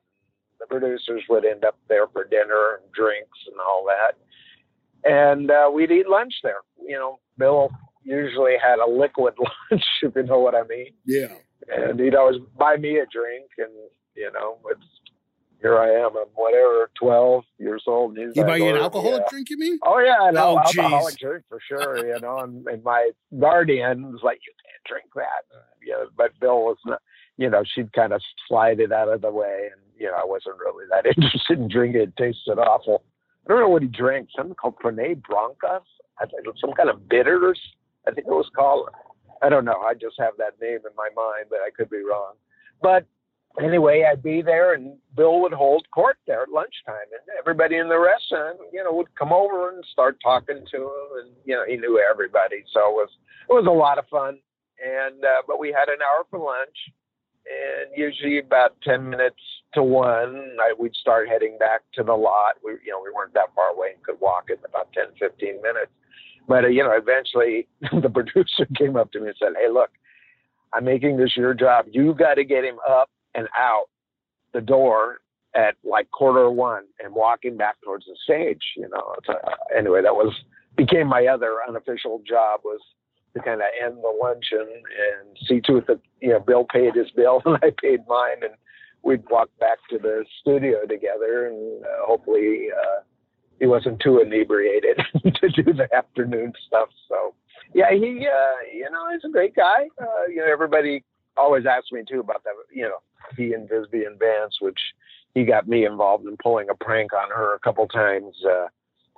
the 0.60 0.66
producers 0.68 1.24
would 1.30 1.46
end 1.46 1.64
up 1.64 1.78
there 1.88 2.08
for 2.08 2.26
dinner 2.26 2.80
and 2.82 2.92
drinks 2.92 3.38
and 3.48 3.56
all 3.60 3.86
that, 3.86 5.10
and 5.10 5.52
uh, 5.52 5.70
we'd 5.74 5.92
eat 5.92 6.08
lunch 6.08 6.34
there. 6.44 6.62
You 6.86 6.98
know, 6.98 7.20
Bill 7.38 7.70
usually 8.06 8.54
had 8.62 8.80
a 8.80 8.90
liquid 8.90 9.34
lunch, 9.72 9.84
if 10.02 10.16
you 10.16 10.24
know 10.24 10.40
what 10.40 10.56
I 10.56 10.64
mean. 10.64 10.94
Yeah. 11.06 11.36
And 11.68 12.00
he'd 12.00 12.16
always 12.16 12.38
buy 12.58 12.78
me 12.78 13.00
a 13.00 13.06
drink, 13.08 13.50
and 13.58 13.74
you 14.16 14.32
know, 14.32 14.60
it's 14.72 14.86
here 15.62 15.80
I 15.80 15.90
am. 15.90 16.16
I'm 16.16 16.28
whatever, 16.36 16.92
12 17.00 17.44
years 17.58 17.84
old. 17.88 18.18
And 18.18 18.36
you 18.36 18.44
buy 18.44 18.58
you 18.58 18.70
an 18.70 18.78
oh, 18.78 18.84
alcoholic 18.84 19.22
yeah. 19.22 19.30
drink, 19.32 19.50
you 19.50 19.58
mean? 19.58 19.80
Oh, 19.84 20.00
yeah, 20.00 20.30
an 20.30 20.38
oh, 20.38 20.60
alcoholic 20.60 21.18
drink 21.18 21.44
for 21.50 21.60
sure, 21.68 22.06
you 22.06 22.20
know. 22.22 22.38
And, 22.40 22.68
and 22.68 22.84
my 22.84 23.10
guardian 23.40 24.12
was 24.12 24.22
like, 24.24 24.40
you 24.46 24.54
can't 24.64 24.84
drink 24.88 25.08
that. 25.16 25.44
Yeah, 25.84 26.06
but 26.16 26.40
Bill 26.40 26.60
was 26.60 26.78
not, 26.86 27.02
you 27.38 27.50
know, 27.50 27.64
she'd 27.64 27.94
kind 27.94 28.14
of 28.14 28.22
slide 28.48 28.80
it 28.80 28.92
out 28.92 29.10
of 29.10 29.22
the 29.22 29.32
way. 29.32 29.70
And, 29.72 29.82
you 29.98 30.06
know, 30.08 30.14
I 30.14 30.26
wasn't 30.26 30.58
really 30.60 30.86
that 30.92 31.06
interested 31.18 31.58
in 31.58 31.68
drinking 31.68 32.02
it. 32.02 32.10
It 32.10 32.18
tasted 32.18 32.60
awful. 32.60 33.04
I 33.46 33.50
don't 33.50 33.62
know 33.62 33.70
what 33.70 33.82
he 33.82 33.88
drank, 33.88 34.30
something 34.36 34.56
called. 34.56 34.76
I 36.18 36.26
think 36.26 36.46
some 36.62 36.74
kind 36.74 36.90
of 36.90 37.10
bitters, 37.10 37.60
I 38.08 38.12
think 38.12 38.28
it 38.28 38.32
was 38.32 38.50
called. 38.56 38.90
I 39.42 39.50
don't 39.50 39.66
know. 39.66 39.82
I 39.82 39.94
just 39.94 40.16
have 40.20 40.34
that 40.38 40.60
name 40.62 40.80
in 40.86 40.96
my 40.96 41.10
mind, 41.16 41.48
but 41.50 41.60
I 41.60 41.70
could 41.76 41.90
be 41.90 42.04
wrong. 42.04 42.34
But 42.82 43.06
anyway, 43.62 44.06
I'd 44.10 44.24
be 44.24 44.42
there, 44.42 44.74
and 44.74 44.98
Bill 45.16 45.42
would 45.42 45.54
hold 45.54 45.86
court 45.94 46.18
there 46.28 46.44
at 46.44 46.50
lunchtime, 46.50 47.10
and 47.12 47.38
everybody 47.38 47.78
in 47.78 47.90
the 47.90 48.00
restaurant, 48.00 48.60
you 48.72 48.84
know, 48.84 48.94
would 48.94 49.14
come 49.16 49.34
over 49.34 49.70
and 49.70 49.84
start 49.92 50.18
talking 50.24 50.64
to 50.72 50.78
him, 50.78 51.10
and 51.24 51.32
you 51.46 51.56
know, 51.56 51.66
he 51.68 51.78
knew 51.78 52.02
everybody, 52.10 52.64
so 52.74 52.80
it 52.90 52.94
was 52.94 53.10
it 53.50 53.54
was 53.54 53.66
a 53.68 53.72
lot 53.72 53.98
of 53.98 54.08
fun. 54.08 54.40
And 54.84 55.24
uh, 55.24 55.42
but 55.48 55.60
we 55.60 55.70
had 55.70 55.90
an 55.90 56.00
hour 56.02 56.26
for 56.30 56.40
lunch, 56.40 56.78
and 57.46 57.96
usually 57.96 58.40
about 58.40 58.76
ten 58.84 59.10
minutes 59.10 59.40
to 59.76 59.84
one, 59.84 60.56
I, 60.60 60.74
we'd 60.80 60.96
start 60.96 61.30
heading 61.30 61.58
back 61.60 61.82
to 61.94 62.04
the 62.04 62.14
lot. 62.14 62.56
We, 62.64 62.72
you 62.84 62.92
know, 62.92 63.02
we 63.04 63.12
weren't 63.14 63.34
that 63.34 63.54
far 63.54 63.70
away 63.76 63.90
and 63.94 64.04
could 64.04 64.20
walk 64.20 64.46
in 64.50 64.56
about 64.66 64.92
10, 64.94 65.14
15 65.20 65.62
minutes. 65.62 65.92
But 66.48 66.66
uh, 66.66 66.68
you 66.68 66.84
know, 66.84 66.92
eventually 66.92 67.68
the 68.02 68.10
producer 68.10 68.68
came 68.78 68.96
up 68.96 69.12
to 69.14 69.20
me 69.20 69.28
and 69.28 69.36
said, 69.40 69.54
"Hey, 69.60 69.70
look." 69.72 69.90
I'm 70.74 70.84
making 70.84 71.16
this 71.16 71.38
your 71.38 71.54
job. 71.54 71.86
You 71.90 72.14
got 72.14 72.34
to 72.34 72.44
get 72.44 72.66
him 72.66 72.76
up 72.90 73.10
and 73.34 73.48
out 73.58 73.86
the 74.54 74.60
door 74.60 75.20
at 75.56 75.76
like 75.84 76.12
quarter 76.12 76.50
one 76.50 76.84
and 77.04 77.14
walking 77.14 77.56
back 77.56 77.76
towards 77.84 78.06
the 78.06 78.16
stage. 78.24 78.62
You 78.76 78.90
know, 78.90 79.16
uh, 79.30 79.52
anyway, 79.76 80.02
that 80.02 80.14
was 80.14 80.34
became 80.76 81.08
my 81.08 81.28
other 81.28 81.60
unofficial 81.68 82.22
job 82.28 82.62
was 82.66 82.82
to 83.34 83.42
kind 83.42 83.62
of 83.62 83.68
end 83.84 83.98
the 83.98 84.14
luncheon 84.22 84.68
and 84.68 85.38
see 85.48 85.62
to 85.62 85.78
it 85.78 85.88
that 85.88 86.00
you 86.22 86.30
know 86.30 86.40
Bill 86.40 86.66
paid 86.72 86.96
his 86.96 87.12
bill 87.12 87.42
and 87.46 87.58
I 87.64 87.72
paid 87.82 88.02
mine, 88.08 88.44
and 88.44 88.54
we'd 89.04 89.24
walk 89.30 89.50
back 89.60 89.78
to 89.92 89.98
the 89.98 90.26
studio 90.42 90.86
together, 90.88 91.48
and 91.48 91.86
uh, 91.86 92.06
hopefully 92.06 92.68
uh, 92.72 93.02
he 93.60 93.66
wasn't 93.66 94.00
too 94.00 94.20
inebriated 94.20 94.98
to 95.24 95.50
do 95.50 95.74
the 95.74 95.88
afternoon 95.96 96.54
stuff. 96.68 96.90
So 97.08 97.34
yeah, 97.74 97.92
he 97.92 98.28
uh, 98.28 98.74
you 98.74 98.90
know 98.90 99.12
he's 99.12 99.24
a 99.24 99.32
great 99.32 99.56
guy. 99.56 99.88
Uh, 100.02 100.28
you 100.30 100.38
know, 100.38 100.52
everybody 100.52 101.04
always 101.38 101.66
asks 101.66 101.92
me 101.92 102.04
too 102.10 102.20
about 102.20 102.44
that. 102.44 102.54
You 102.74 102.84
know, 102.84 102.98
he 103.38 103.54
and 103.54 103.70
Vivian 103.70 104.18
Vance, 104.20 104.58
which 104.62 104.80
he 105.34 105.44
got 105.44 105.68
me 105.68 105.86
involved 105.86 106.26
in 106.26 106.38
pulling 106.38 106.70
a 106.70 106.76
prank 106.76 107.12
on 107.14 107.30
her 107.30 107.56
a 107.56 107.60
couple 107.60 107.88
times. 107.88 108.36
Uh, 108.46 108.68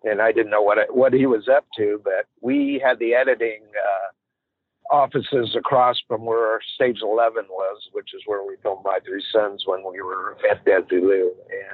and 0.04 0.22
I 0.22 0.32
didn't 0.32 0.52
know 0.52 0.62
what 0.62 0.78
what 0.96 1.14
he 1.14 1.26
was 1.26 1.48
up 1.48 1.66
to, 1.78 2.02
but 2.04 2.26
we 2.42 2.82
had 2.84 3.00
the 3.00 3.14
editing 3.14 3.62
offices 4.92 5.56
across 5.58 5.98
from 6.08 6.26
where 6.26 6.60
stage 6.76 7.00
11 7.02 7.46
was, 7.50 7.82
which 7.92 8.10
is 8.14 8.22
where 8.26 8.46
we 8.46 8.56
filmed 8.64 8.84
My 8.84 9.00
Three 9.06 9.24
Sons 9.32 9.64
when 9.66 9.82
we 9.90 10.02
were 10.02 10.38
at 10.52 10.66
Desilu. 10.66 11.30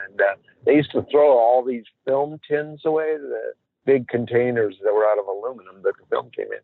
And 0.08 0.22
uh, 0.22 0.36
they 0.66 0.74
used 0.74 0.92
to 0.92 1.06
throw 1.12 1.38
all 1.38 1.64
these 1.64 1.86
film 2.06 2.40
tins 2.50 2.82
away, 2.86 3.18
the 3.18 3.54
big 3.86 4.08
containers 4.08 4.76
that 4.84 4.94
were 4.94 5.06
out 5.06 5.20
of 5.20 5.28
aluminum 5.28 5.82
that 5.84 5.94
the 6.00 6.06
film 6.10 6.30
came 6.36 6.48
in. 6.52 6.60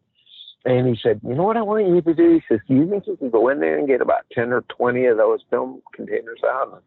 And 0.66 0.88
he 0.88 1.00
said, 1.02 1.22
You 1.24 1.36
know 1.36 1.44
what 1.44 1.58
I 1.58 1.62
want 1.62 1.88
you 1.88 2.02
to 2.02 2.14
do? 2.14 2.34
He 2.34 2.42
says, 2.54 2.60
Do 2.68 2.76
you 2.76 2.90
think 2.90 3.08
you 3.08 3.16
can 3.16 3.30
go 3.30 3.50
in 3.50 3.60
there 3.60 3.78
and 3.78 3.88
get 3.88 4.02
about 4.02 4.26
10 4.34 4.52
or 4.52 4.62
20 4.78 5.06
of 5.06 5.18
those 5.18 5.40
film 5.50 5.82
containers 5.94 6.42
out? 6.46 6.74
And, 6.74 6.82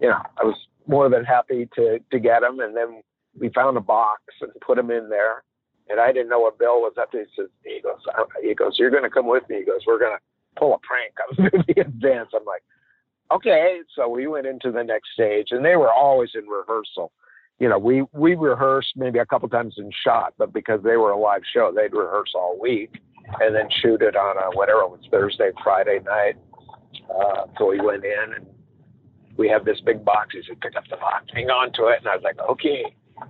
you 0.00 0.08
know, 0.08 0.20
I 0.40 0.44
was 0.44 0.56
more 0.86 1.10
than 1.10 1.24
happy 1.24 1.68
to, 1.74 1.98
to 2.10 2.18
get 2.18 2.40
them. 2.40 2.60
And 2.60 2.74
then 2.74 3.02
we 3.38 3.50
found 3.50 3.76
a 3.76 3.80
box 3.80 4.22
and 4.40 4.50
put 4.64 4.76
them 4.76 4.90
in 4.90 5.10
there. 5.10 5.44
And 5.88 6.00
I 6.00 6.12
didn't 6.12 6.28
know 6.28 6.40
what 6.40 6.58
Bill 6.58 6.80
was 6.80 6.94
up 7.00 7.10
to. 7.12 7.18
He 7.18 7.24
says, 7.36 7.48
he 7.64 7.80
goes, 7.82 8.00
he 8.42 8.54
goes, 8.54 8.76
you're 8.78 8.90
going 8.90 9.04
to 9.04 9.10
come 9.10 9.26
with 9.26 9.48
me. 9.48 9.58
He 9.60 9.64
goes, 9.64 9.80
we're 9.86 9.98
going 9.98 10.16
to 10.16 10.60
pull 10.60 10.74
a 10.74 10.78
prank 10.78 11.14
on 11.28 11.62
the 11.66 11.80
advance. 11.80 12.30
I'm 12.34 12.44
like, 12.44 12.62
okay. 13.30 13.80
So 13.94 14.08
we 14.08 14.26
went 14.26 14.46
into 14.46 14.70
the 14.70 14.82
next 14.82 15.08
stage 15.14 15.48
and 15.50 15.64
they 15.64 15.76
were 15.76 15.92
always 15.92 16.30
in 16.34 16.46
rehearsal. 16.46 17.12
You 17.58 17.68
know, 17.68 17.78
we, 17.78 18.04
we 18.12 18.34
rehearsed 18.34 18.92
maybe 18.96 19.18
a 19.18 19.26
couple 19.26 19.48
times 19.48 19.74
in 19.78 19.90
shot, 20.04 20.34
but 20.38 20.52
because 20.52 20.80
they 20.82 20.96
were 20.96 21.10
a 21.10 21.18
live 21.18 21.42
show, 21.52 21.72
they'd 21.74 21.92
rehearse 21.92 22.32
all 22.34 22.58
week 22.60 23.00
and 23.40 23.54
then 23.54 23.68
shoot 23.82 24.00
it 24.02 24.14
on 24.14 24.36
a, 24.36 24.56
whatever 24.56 24.82
it 24.82 24.90
was 24.90 25.00
Thursday, 25.10 25.50
Friday 25.64 25.98
night. 26.04 26.36
Uh, 27.10 27.46
so 27.58 27.68
we 27.68 27.80
went 27.80 28.04
in 28.04 28.34
and 28.36 28.46
we 29.36 29.48
have 29.48 29.64
this 29.64 29.80
big 29.84 30.04
box. 30.04 30.28
He 30.32 30.42
said, 30.46 30.60
pick 30.60 30.76
up 30.76 30.84
the 30.90 30.96
box, 30.96 31.26
hang 31.32 31.48
on 31.48 31.72
to 31.74 31.86
it. 31.86 31.98
And 31.98 32.08
I 32.08 32.14
was 32.14 32.24
like, 32.24 32.38
okay. 32.38 32.84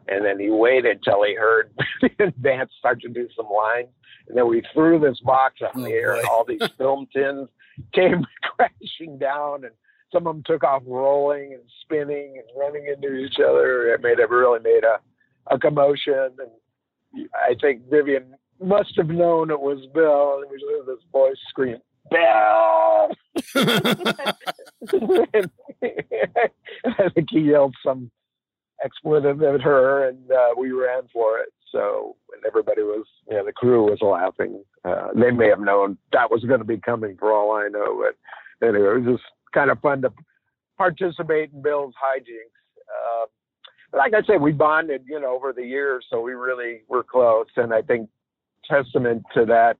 And 0.08 0.24
then 0.24 0.38
he 0.38 0.50
waited 0.50 1.02
till 1.02 1.22
he 1.24 1.34
heard 1.34 1.70
the 2.02 2.24
advance 2.24 2.70
start 2.78 3.00
to 3.02 3.08
do 3.08 3.28
some 3.36 3.46
lines. 3.46 3.88
And 4.28 4.36
then 4.36 4.48
we 4.48 4.62
threw 4.72 4.98
this 4.98 5.20
box 5.20 5.60
up 5.64 5.74
in 5.74 5.82
the 5.82 5.92
oh, 5.92 5.98
air, 5.98 6.16
and 6.16 6.26
all 6.26 6.44
these 6.44 6.68
film 6.76 7.06
tins 7.14 7.48
came 7.92 8.26
crashing 8.42 9.18
down, 9.18 9.64
and 9.64 9.72
some 10.12 10.26
of 10.26 10.34
them 10.34 10.42
took 10.46 10.64
off 10.64 10.82
rolling 10.86 11.54
and 11.54 11.62
spinning 11.82 12.38
and 12.38 12.46
running 12.56 12.86
into 12.86 13.14
each 13.14 13.38
other. 13.38 13.92
It 13.92 14.02
made 14.02 14.18
it 14.18 14.30
really 14.30 14.60
made 14.60 14.84
a, 14.84 14.98
a 15.54 15.58
commotion. 15.58 16.30
And 16.38 17.28
I 17.34 17.54
think 17.60 17.88
Vivian 17.90 18.34
must 18.60 18.96
have 18.96 19.08
known 19.08 19.50
it 19.50 19.60
was 19.60 19.86
Bill, 19.94 20.40
and 20.42 20.50
we 20.50 20.58
just 20.58 20.70
heard 20.70 20.86
this 20.86 21.04
voice 21.12 21.36
scream, 21.48 21.78
Bill! 22.10 23.10
I 26.84 27.08
think 27.14 27.28
he 27.30 27.40
yelled 27.40 27.74
some 27.84 28.10
expletive 28.84 29.42
at 29.42 29.60
her, 29.60 30.08
and 30.08 30.30
uh, 30.30 30.48
we 30.56 30.72
ran 30.72 31.02
for 31.12 31.38
it. 31.38 31.52
So, 31.72 32.16
and 32.34 32.44
everybody 32.46 32.82
was, 32.82 33.06
you 33.28 33.36
know, 33.36 33.44
the 33.44 33.52
crew 33.52 33.84
was 33.84 33.98
laughing. 34.00 34.62
Uh, 34.84 35.08
they 35.14 35.30
may 35.30 35.48
have 35.48 35.60
known 35.60 35.98
that 36.12 36.30
was 36.30 36.42
going 36.44 36.60
to 36.60 36.64
be 36.64 36.78
coming 36.78 37.16
for 37.18 37.32
all 37.32 37.52
I 37.52 37.68
know, 37.68 38.02
but 38.02 38.66
anyway, 38.66 38.88
it 38.88 39.04
was 39.04 39.18
just 39.18 39.30
kind 39.52 39.70
of 39.70 39.80
fun 39.80 40.02
to 40.02 40.12
participate 40.78 41.52
in 41.52 41.60
Bill's 41.60 41.94
hijinks. 41.94 42.54
Uh, 42.88 43.26
but 43.90 43.98
like 43.98 44.14
I 44.14 44.22
said, 44.26 44.40
we 44.40 44.52
bonded, 44.52 45.04
you 45.06 45.20
know, 45.20 45.34
over 45.34 45.52
the 45.52 45.64
years, 45.64 46.06
so 46.10 46.20
we 46.20 46.32
really 46.32 46.82
were 46.88 47.02
close. 47.02 47.46
And 47.56 47.74
I 47.74 47.82
think 47.82 48.08
testament 48.64 49.22
to 49.34 49.44
that 49.46 49.78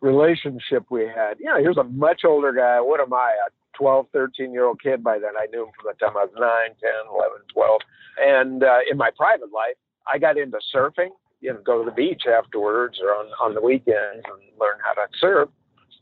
relationship 0.00 0.84
we 0.90 1.02
had. 1.02 1.34
Yeah, 1.40 1.58
here's 1.58 1.76
a 1.76 1.84
much 1.84 2.22
older 2.24 2.52
guy. 2.52 2.80
What 2.80 3.00
am 3.00 3.12
I, 3.12 3.34
a 3.46 3.50
12, 3.78 4.06
13 4.12 4.52
year 4.52 4.66
old 4.66 4.82
kid 4.82 5.02
by 5.02 5.18
then. 5.18 5.32
I 5.38 5.46
knew 5.46 5.64
him 5.64 5.72
from 5.80 5.92
the 5.92 6.04
time 6.04 6.16
I 6.16 6.24
was 6.24 6.34
9, 6.34 6.42
10, 6.42 6.90
11, 7.10 7.38
12. 7.52 7.80
And 8.18 8.62
uh, 8.64 8.78
in 8.90 8.96
my 8.96 9.10
private 9.16 9.52
life, 9.52 9.76
I 10.12 10.18
got 10.18 10.36
into 10.36 10.58
surfing, 10.74 11.10
you 11.40 11.52
know, 11.52 11.60
go 11.64 11.78
to 11.78 11.84
the 11.84 11.94
beach 11.94 12.22
afterwards 12.26 12.98
or 13.02 13.10
on, 13.10 13.26
on 13.40 13.54
the 13.54 13.60
weekends 13.60 14.24
and 14.24 14.58
learn 14.58 14.78
how 14.84 14.94
to 14.94 15.06
surf. 15.20 15.48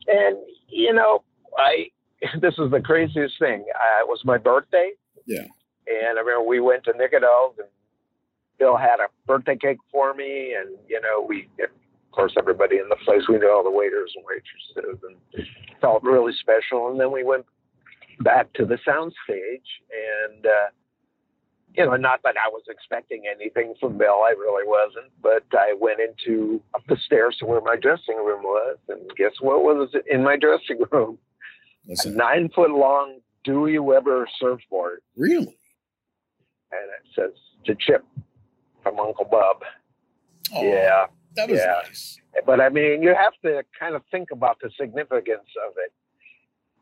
And, 0.06 0.38
you 0.68 0.92
know, 0.92 1.23
I, 1.59 1.90
this 2.40 2.54
is 2.59 2.71
the 2.71 2.80
craziest 2.80 3.35
thing. 3.38 3.64
Uh, 3.75 4.00
it 4.00 4.09
was 4.09 4.21
my 4.25 4.38
birthday. 4.38 4.92
Yeah. 5.26 5.47
And 5.87 6.18
I 6.18 6.21
remember 6.21 6.42
we 6.42 6.61
went 6.61 6.85
to 6.85 6.92
Nickodell's 6.92 7.59
and 7.59 7.68
Bill 8.59 8.76
had 8.76 9.00
a 9.00 9.09
birthday 9.26 9.56
cake 9.56 9.78
for 9.92 10.14
me. 10.14 10.54
And, 10.59 10.76
you 10.88 11.00
know, 11.00 11.25
we, 11.28 11.49
of 11.62 11.71
course, 12.12 12.33
everybody 12.38 12.76
in 12.76 12.88
the 12.88 12.97
place, 13.04 13.23
we 13.28 13.38
knew 13.38 13.50
all 13.50 13.62
the 13.62 13.71
waiters 13.71 14.12
and 14.16 14.25
waitresses 14.25 15.02
and 15.04 15.47
felt 15.80 16.02
really 16.02 16.33
special. 16.40 16.90
And 16.90 16.99
then 16.99 17.12
we 17.12 17.23
went 17.23 17.45
back 18.20 18.52
to 18.54 18.64
the 18.64 18.78
soundstage 18.87 19.68
and, 20.28 20.46
uh, 20.46 20.70
you 21.75 21.85
know, 21.85 21.96
not 21.96 22.20
that 22.25 22.37
I 22.42 22.49
was 22.49 22.62
expecting 22.68 23.25
anything 23.30 23.75
from 23.78 23.99
Bill, 23.99 24.23
I 24.25 24.30
really 24.30 24.66
wasn't, 24.66 25.12
but 25.23 25.44
I 25.52 25.75
went 25.78 26.00
into 26.00 26.62
up 26.75 26.82
the 26.88 26.96
stairs 27.04 27.37
to 27.40 27.46
where 27.46 27.61
my 27.61 27.76
dressing 27.76 28.16
room 28.16 28.42
was, 28.42 28.78
and 28.88 29.00
guess 29.16 29.32
what 29.40 29.62
was 29.62 29.94
in 30.11 30.25
my 30.25 30.37
dressing 30.37 30.80
room? 30.90 31.18
a 31.88 32.08
nine 32.08 32.49
foot 32.54 32.70
long 32.70 33.20
Dewey 33.44 33.78
Weber 33.78 34.26
surfboard. 34.40 35.00
Really? 35.16 35.58
And 36.73 36.90
it 36.90 37.14
says 37.14 37.30
to 37.66 37.76
Chip 37.78 38.04
from 38.82 38.99
Uncle 38.99 39.25
Bub. 39.25 39.62
Oh, 40.54 40.62
yeah. 40.62 41.06
That 41.37 41.50
was 41.50 41.58
yeah. 41.58 41.82
nice. 41.85 42.18
But 42.44 42.61
I 42.61 42.68
mean, 42.70 43.02
you 43.02 43.14
have 43.14 43.35
to 43.44 43.62
kind 43.78 43.94
of 43.94 44.02
think 44.11 44.30
about 44.30 44.58
the 44.61 44.70
significance 44.78 45.49
of 45.66 45.75
it. 45.76 45.92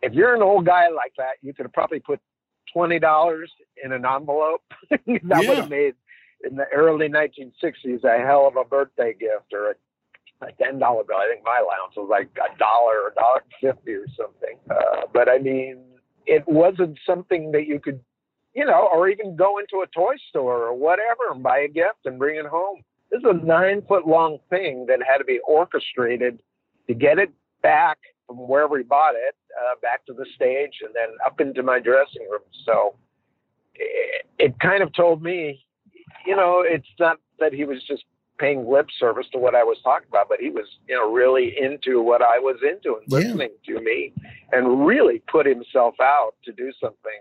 If 0.05 0.13
you're 0.13 0.35
an 0.35 0.43
old 0.43 0.67
guy 0.67 0.89
like 0.89 1.13
that, 1.17 1.35
you 1.41 1.55
could 1.55 1.65
have 1.65 1.73
probably 1.73 2.01
put 2.01 2.21
twenty 2.73 2.99
dollars 2.99 3.51
in 3.83 3.93
an 3.93 4.05
envelope. 4.05 4.63
that 4.91 5.01
yeah. 5.07 5.39
would 5.39 5.59
have 5.59 5.71
made 5.71 5.95
in 6.45 6.57
the 6.57 6.67
early 6.75 7.09
1960s 7.09 8.05
a 8.05 8.19
hell 8.25 8.47
of 8.47 8.57
a 8.57 8.65
birthday 8.69 9.15
gift 9.19 9.53
or 9.53 9.71
a, 9.71 10.47
a 10.47 10.53
ten 10.63 10.79
dollar 10.79 11.05
bill. 11.05 11.17
I 11.17 11.29
think 11.33 11.43
my 11.43 11.59
allowance 11.59 11.97
was 11.97 12.09
like 12.11 12.29
a 12.37 12.59
dollar 12.59 13.05
or 13.05 13.09
a 13.09 13.15
dollar 13.15 13.43
fifty 13.61 13.93
or 13.93 14.07
something. 14.17 14.59
Uh, 14.71 15.07
but 15.13 15.29
I 15.29 15.39
mean, 15.39 15.83
it 16.27 16.45
wasn't 16.47 16.99
something 17.07 17.53
that 17.53 17.67
you 17.67 17.81
could, 17.81 18.01
you 18.55 18.67
know, 18.67 18.91
or 18.93 19.09
even 19.09 19.37
go 19.37 19.59
into 19.59 19.83
a 19.83 19.87
toy 19.87 20.17
store 20.29 20.65
or 20.65 20.75
whatever 20.75 21.31
and 21.33 21.43
buy 21.43 21.61
a 21.61 21.69
gift 21.69 22.05
and 22.05 22.19
bring 22.19 22.37
it 22.37 22.47
home. 22.47 22.83
This 23.11 23.21
is 23.21 23.27
a 23.27 23.47
nine 23.47 23.83
foot 23.89 24.07
long 24.07 24.39
thing 24.51 24.85
that 24.89 24.99
had 25.07 25.19
to 25.19 25.25
be 25.25 25.41
orchestrated 25.47 26.43
to 26.89 26.95
get 26.95 27.19
it 27.19 27.33
back 27.63 27.99
from 28.27 28.37
wherever 28.37 28.77
he 28.79 28.85
bought 28.85 29.15
it 29.15 29.35
uh, 29.61 29.75
back 29.83 30.05
to 30.07 30.13
the 30.13 30.27
stage 30.35 30.81
and 30.85 30.95
then 30.95 31.09
up 31.25 31.41
into 31.41 31.63
my 31.63 31.79
dressing 31.79 32.27
room. 32.31 32.43
So 32.65 32.95
it, 33.75 34.27
it 34.39 34.61
kind 34.61 34.83
of 34.83 34.93
told 34.93 35.23
me, 35.23 35.65
you 36.27 36.37
know, 36.37 36.65
it's 36.67 36.87
not 36.99 37.19
that 37.39 37.53
he 37.53 37.65
was 37.65 37.83
just 37.87 38.05
paying 38.39 38.69
lip 38.69 38.87
service 38.99 39.27
to 39.33 39.39
what 39.39 39.55
I 39.55 39.63
was 39.63 39.79
talking 39.85 40.09
about, 40.09 40.29
but 40.29 40.41
he 40.41 40.51
was, 40.51 40.67
you 40.89 40.97
know, 40.97 41.13
really 41.13 41.55
into 41.61 42.03
what 42.03 42.21
I 42.23 42.39
was 42.39 42.57
into 42.63 42.99
and 42.99 43.05
listening 43.07 43.51
yeah. 43.67 43.77
to 43.77 43.85
me 43.85 44.13
and 44.53 44.87
really 44.87 45.23
put 45.31 45.47
himself 45.47 45.95
out 46.01 46.33
to 46.45 46.53
do 46.53 46.73
something 46.81 47.21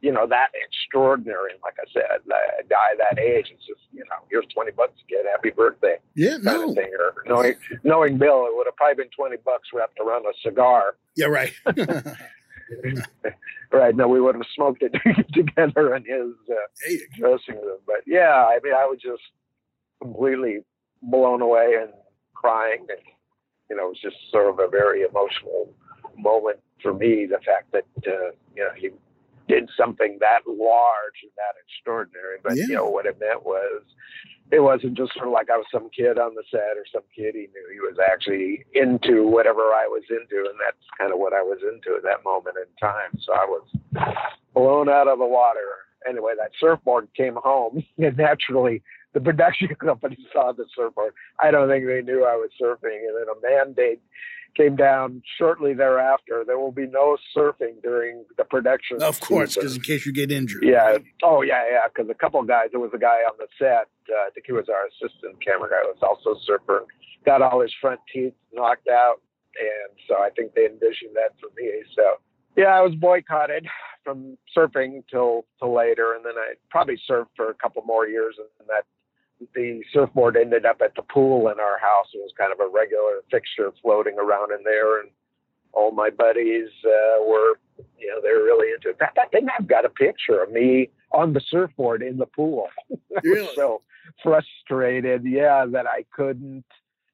you 0.00 0.12
know, 0.12 0.26
that 0.26 0.48
extraordinary. 0.54 1.52
Like 1.62 1.74
I 1.80 1.90
said, 1.92 2.04
a 2.26 2.64
guy 2.68 2.94
that 2.98 3.18
age, 3.18 3.46
it's 3.52 3.66
just, 3.66 3.80
you 3.92 4.04
know, 4.04 4.24
here's 4.30 4.46
20 4.54 4.72
bucks, 4.72 4.94
kid, 5.08 5.26
happy 5.30 5.50
birthday. 5.50 5.96
Yeah, 6.14 6.36
no. 6.42 6.74
Thing. 6.74 6.90
Or 6.98 7.14
knowing, 7.26 7.54
knowing 7.82 8.18
Bill, 8.18 8.46
it 8.46 8.56
would 8.56 8.66
have 8.66 8.76
probably 8.76 9.04
been 9.04 9.10
20 9.16 9.36
bucks 9.44 9.68
wrapped 9.72 9.98
around 9.98 10.26
a 10.26 10.32
cigar. 10.42 10.96
Yeah, 11.16 11.26
right. 11.26 11.52
right. 13.72 13.96
No, 13.96 14.08
we 14.08 14.20
would 14.20 14.34
have 14.34 14.44
smoked 14.54 14.82
it 14.82 14.94
together 15.32 15.94
in 15.94 16.04
his 16.04 16.34
uh, 16.50 16.96
dressing 17.16 17.60
room. 17.62 17.78
But 17.86 18.02
yeah, 18.06 18.46
I 18.46 18.58
mean, 18.62 18.74
I 18.74 18.86
was 18.86 18.98
just 19.02 19.22
completely 20.00 20.58
blown 21.02 21.42
away 21.42 21.74
and 21.80 21.92
crying. 22.34 22.86
And, 22.88 23.00
you 23.70 23.76
know, 23.76 23.86
it 23.86 23.88
was 23.88 24.00
just 24.00 24.16
sort 24.30 24.48
of 24.48 24.58
a 24.60 24.68
very 24.68 25.02
emotional 25.02 25.72
moment 26.16 26.58
for 26.82 26.94
me, 26.94 27.26
the 27.26 27.38
fact 27.38 27.72
that, 27.72 27.84
uh, 28.06 28.30
you 28.54 28.62
know, 28.62 28.70
he 28.76 28.90
did 29.48 29.68
something 29.76 30.18
that 30.20 30.40
large 30.46 31.18
and 31.22 31.32
that 31.36 31.56
extraordinary. 31.64 32.38
But 32.42 32.56
yeah. 32.56 32.64
you 32.68 32.74
know 32.74 32.88
what 32.88 33.06
it 33.06 33.18
meant 33.18 33.44
was 33.44 33.82
it 34.50 34.60
wasn't 34.60 34.96
just 34.96 35.14
sort 35.14 35.26
of 35.26 35.32
like 35.32 35.50
I 35.50 35.56
was 35.56 35.66
some 35.72 35.90
kid 35.90 36.18
on 36.18 36.34
the 36.34 36.42
set 36.50 36.76
or 36.76 36.84
some 36.92 37.02
kid 37.14 37.34
he 37.34 37.48
knew. 37.52 37.66
He 37.72 37.80
was 37.80 37.96
actually 37.98 38.64
into 38.74 39.26
whatever 39.26 39.72
I 39.72 39.86
was 39.86 40.04
into, 40.08 40.48
and 40.48 40.58
that's 40.64 40.84
kind 40.98 41.12
of 41.12 41.18
what 41.18 41.32
I 41.32 41.42
was 41.42 41.58
into 41.62 41.96
at 41.96 42.02
that 42.04 42.24
moment 42.24 42.56
in 42.56 42.68
time. 42.80 43.18
So 43.20 43.32
I 43.32 43.44
was 43.44 43.66
blown 44.54 44.88
out 44.88 45.08
of 45.08 45.18
the 45.18 45.26
water. 45.26 45.84
Anyway, 46.08 46.32
that 46.38 46.52
surfboard 46.60 47.08
came 47.16 47.36
home, 47.42 47.82
and 47.98 48.16
naturally 48.16 48.82
the 49.12 49.20
production 49.20 49.68
company 49.80 50.16
saw 50.32 50.52
the 50.52 50.64
surfboard. 50.74 51.12
I 51.42 51.50
don't 51.50 51.68
think 51.68 51.86
they 51.86 52.02
knew 52.02 52.24
I 52.24 52.36
was 52.36 52.50
surfing, 52.60 53.06
and 53.08 53.16
then 53.16 53.28
a 53.28 53.40
mandate 53.42 54.00
came 54.56 54.76
down 54.76 55.22
shortly 55.38 55.74
thereafter. 55.74 56.44
There 56.46 56.58
will 56.58 56.72
be 56.72 56.86
no 56.86 57.16
surfing 57.36 57.82
during 57.82 58.24
the 58.36 58.44
production. 58.44 59.02
Of 59.02 59.20
course, 59.20 59.54
because 59.54 59.76
in 59.76 59.82
case 59.82 60.04
you 60.04 60.12
get 60.12 60.30
injured. 60.30 60.64
Yeah. 60.64 60.98
Oh, 61.22 61.42
yeah, 61.42 61.64
yeah. 61.70 61.86
Because 61.88 62.10
a 62.10 62.14
couple 62.14 62.40
of 62.40 62.48
guys, 62.48 62.68
there 62.72 62.80
was 62.80 62.90
a 62.94 62.98
guy 62.98 63.22
on 63.28 63.36
the 63.38 63.46
set. 63.58 63.88
Uh, 64.10 64.26
I 64.26 64.30
think 64.34 64.46
he 64.46 64.52
was 64.52 64.68
our 64.68 64.86
assistant 64.86 65.44
camera 65.44 65.68
guy. 65.70 65.82
Was 65.84 65.98
also 66.02 66.38
a 66.38 66.42
surfer. 66.44 66.86
Got 67.24 67.42
all 67.42 67.60
his 67.60 67.72
front 67.80 68.00
teeth 68.12 68.32
knocked 68.52 68.88
out, 68.88 69.20
and 69.58 69.98
so 70.08 70.16
I 70.16 70.30
think 70.34 70.54
they 70.54 70.66
envisioned 70.66 71.14
that 71.14 71.34
for 71.40 71.50
me. 71.56 71.82
So 71.94 72.16
yeah, 72.56 72.68
I 72.68 72.80
was 72.80 72.94
boycotted 72.94 73.66
from 74.04 74.38
surfing 74.56 75.04
till 75.10 75.44
till 75.58 75.74
later, 75.74 76.14
and 76.14 76.24
then 76.24 76.34
I 76.36 76.54
probably 76.70 76.98
surfed 77.08 77.28
for 77.36 77.50
a 77.50 77.54
couple 77.54 77.82
more 77.82 78.06
years, 78.06 78.36
and 78.38 78.68
that 78.68 78.84
the 79.54 79.82
surfboard 79.92 80.36
ended 80.36 80.66
up 80.66 80.80
at 80.82 80.94
the 80.94 81.02
pool 81.02 81.48
in 81.48 81.60
our 81.60 81.78
house. 81.78 82.06
It 82.14 82.18
was 82.18 82.32
kind 82.36 82.52
of 82.52 82.60
a 82.60 82.68
regular 82.68 83.20
fixture 83.30 83.72
floating 83.82 84.16
around 84.18 84.52
in 84.52 84.64
there, 84.64 85.00
and 85.00 85.10
all 85.72 85.92
my 85.92 86.10
buddies 86.10 86.68
uh, 86.84 87.22
were, 87.24 87.54
you 87.98 88.08
know, 88.08 88.20
they're 88.22 88.42
really 88.42 88.72
into 88.72 88.90
it. 88.90 88.96
I 89.00 89.26
think 89.28 89.48
I've 89.56 89.68
got 89.68 89.84
a 89.84 89.90
picture 89.90 90.42
of 90.42 90.50
me 90.50 90.90
on 91.12 91.32
the 91.32 91.40
surfboard 91.48 92.02
in 92.02 92.18
the 92.18 92.26
pool. 92.26 92.68
Really? 93.24 93.48
so 93.56 93.82
frustrated, 94.22 95.24
yeah, 95.24 95.66
that 95.72 95.86
I 95.86 96.04
couldn't 96.14 96.64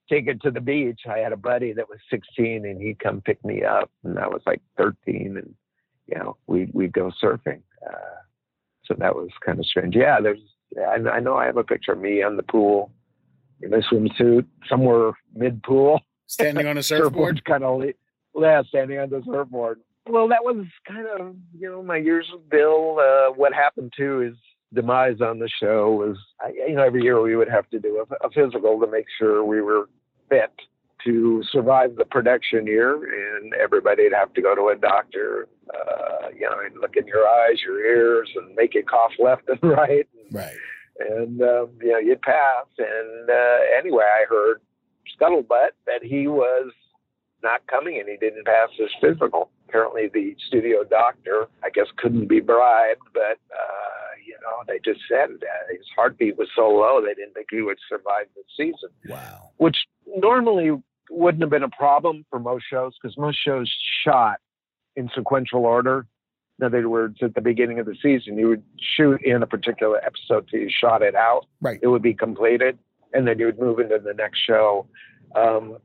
take 0.09 0.27
it 0.27 0.41
to 0.43 0.51
the 0.51 0.61
beach. 0.61 1.01
I 1.09 1.19
had 1.19 1.33
a 1.33 1.37
buddy 1.37 1.73
that 1.73 1.89
was 1.89 1.99
16 2.11 2.67
and 2.67 2.81
he'd 2.81 2.99
come 2.99 3.23
pick 3.23 3.43
me 3.45 3.65
up 3.65 3.91
and 4.05 4.19
I 4.19 4.27
was 4.27 4.43
like 4.47 4.61
13 4.77 5.37
and, 5.39 5.55
you 6.07 6.19
know, 6.19 6.37
we, 6.47 6.69
we'd 6.73 6.93
go 6.93 7.11
surfing. 7.23 7.63
Uh, 7.87 8.21
so 8.85 8.95
that 8.99 9.15
was 9.15 9.31
kind 9.45 9.59
of 9.59 9.67
strange. 9.67 9.97
Yeah, 9.97 10.21
there's, 10.21 10.41
I, 10.79 11.09
I 11.09 11.21
know 11.21 11.37
I 11.37 11.47
have 11.47 11.57
a 11.57 11.65
picture 11.65 11.93
of 11.93 12.01
me 12.01 12.23
on 12.23 12.37
the 12.37 12.43
pool 12.43 12.91
in 13.61 13.73
a 13.73 13.79
swimsuit 13.79 14.47
somewhere 14.69 15.13
mid 15.35 15.63
pool. 15.63 16.01
Standing 16.27 16.67
on 16.67 16.79
a 16.79 16.83
surfboard? 16.83 17.45
kind 17.45 17.65
of, 17.65 17.83
yeah, 18.35 18.63
standing 18.69 18.99
on 18.99 19.11
the 19.11 19.23
surfboard. 19.31 19.81
Well, 20.09 20.27
that 20.29 20.43
was 20.43 20.65
kind 20.89 21.07
of, 21.07 21.37
you 21.57 21.71
know, 21.71 21.83
my 21.83 21.99
years 21.99 22.27
with 22.33 22.49
Bill. 22.49 22.99
Uh, 22.99 23.33
what 23.33 23.53
happened 23.53 23.93
to 23.99 24.19
his 24.19 24.35
demise 24.73 25.21
on 25.21 25.39
the 25.39 25.49
show 25.61 25.93
was, 25.93 26.17
you 26.67 26.75
know, 26.75 26.83
every 26.83 27.03
year 27.03 27.21
we 27.21 27.37
would 27.37 27.49
have 27.49 27.69
to 27.71 27.79
do 27.79 28.05
a, 28.11 28.27
a 28.27 28.31
physical 28.31 28.81
to 28.81 28.91
make 28.91 29.05
sure 29.19 29.45
we 29.45 29.61
were 29.61 29.89
fit 30.29 30.51
to 31.05 31.43
survive 31.51 31.97
the 31.97 32.05
production 32.05 32.67
year, 32.67 32.95
and 32.95 33.53
everybody'd 33.55 34.13
have 34.13 34.33
to 34.35 34.43
go 34.43 34.55
to 34.55 34.69
a 34.69 34.77
doctor, 34.77 35.49
uh, 35.73 36.29
you 36.35 36.49
know, 36.49 36.57
and 36.65 36.81
look 36.81 36.97
in 36.97 37.07
your 37.07 37.27
eyes, 37.27 37.61
your 37.65 37.85
ears, 37.85 38.29
and 38.37 38.55
make 38.55 38.75
you 38.75 38.83
cough 38.83 39.13
left 39.23 39.49
and 39.49 39.59
right. 39.63 40.09
Right. 40.33 40.57
And, 40.99 41.43
um, 41.43 41.71
you 41.81 41.93
know, 41.93 41.99
you'd 41.99 42.23
pass. 42.23 42.67
And 42.79 43.29
uh, 43.29 43.59
anyway, 43.79 44.05
I 44.05 44.25
heard 44.29 44.61
scuttlebutt 45.19 45.71
that 45.87 46.03
he 46.03 46.29
was 46.29 46.73
not 47.43 47.67
coming 47.67 47.99
and 47.99 48.09
he 48.09 48.17
didn't 48.17 48.47
pass 48.47 48.71
his 48.79 48.91
physical. 49.01 49.51
Apparently, 49.69 50.09
the 50.13 50.35
studio 50.49 50.85
doctor, 50.85 51.49
I 51.63 51.71
guess, 51.71 51.87
couldn't 51.97 52.29
be 52.29 52.41
bribed, 52.41 53.03
but 53.13 53.39
uh, 53.53 53.95
you 54.25 54.37
know, 54.43 54.63
they 54.67 54.79
just 54.85 55.01
said 55.09 55.29
that 55.41 55.71
his 55.71 55.87
heartbeat 55.95 56.39
was 56.39 56.49
so 56.57 56.69
low 56.69 57.01
they 57.01 57.15
didn't 57.15 57.35
think 57.35 57.49
he 57.51 57.61
would 57.61 57.79
survive 57.89 58.27
the 58.35 58.43
season. 58.57 58.91
Wow. 59.09 59.51
Which 59.59 59.77
normally 60.07 60.71
wouldn't 61.11 61.43
have 61.43 61.51
been 61.51 61.63
a 61.63 61.71
problem 61.71 62.25
for 62.31 62.39
most 62.39 62.65
shows 62.71 62.95
because 63.01 63.17
most 63.19 63.39
shows 63.43 63.73
shot 64.05 64.39
in 64.97 65.11
sequential 65.15 65.65
order. 65.65 66.07
In 66.61 66.67
other 66.67 66.89
words, 66.89 67.19
at 67.23 67.35
the 67.35 67.41
beginning 67.41 67.81
of 67.81 67.87
the 67.87 67.97
season, 68.01 68.39
you 68.39 68.49
would 68.49 68.63
shoot 68.97 69.21
in 69.23 69.43
a 69.43 69.47
particular 69.47 69.99
episode 70.05 70.49
till 70.49 70.61
you 70.61 70.71
shot 70.71 71.03
it 71.03 71.15
out. 71.15 71.47
Right. 71.61 71.81
It 71.83 71.89
would 71.89 72.03
be 72.03 72.15
completed, 72.15 72.79
and 73.13 73.27
then 73.27 73.39
you 73.39 73.47
would 73.47 73.59
move 73.59 73.81
into 73.81 73.99
the 73.99 74.15
next 74.15 74.39
show. 74.39 74.87
Um, 75.35 75.79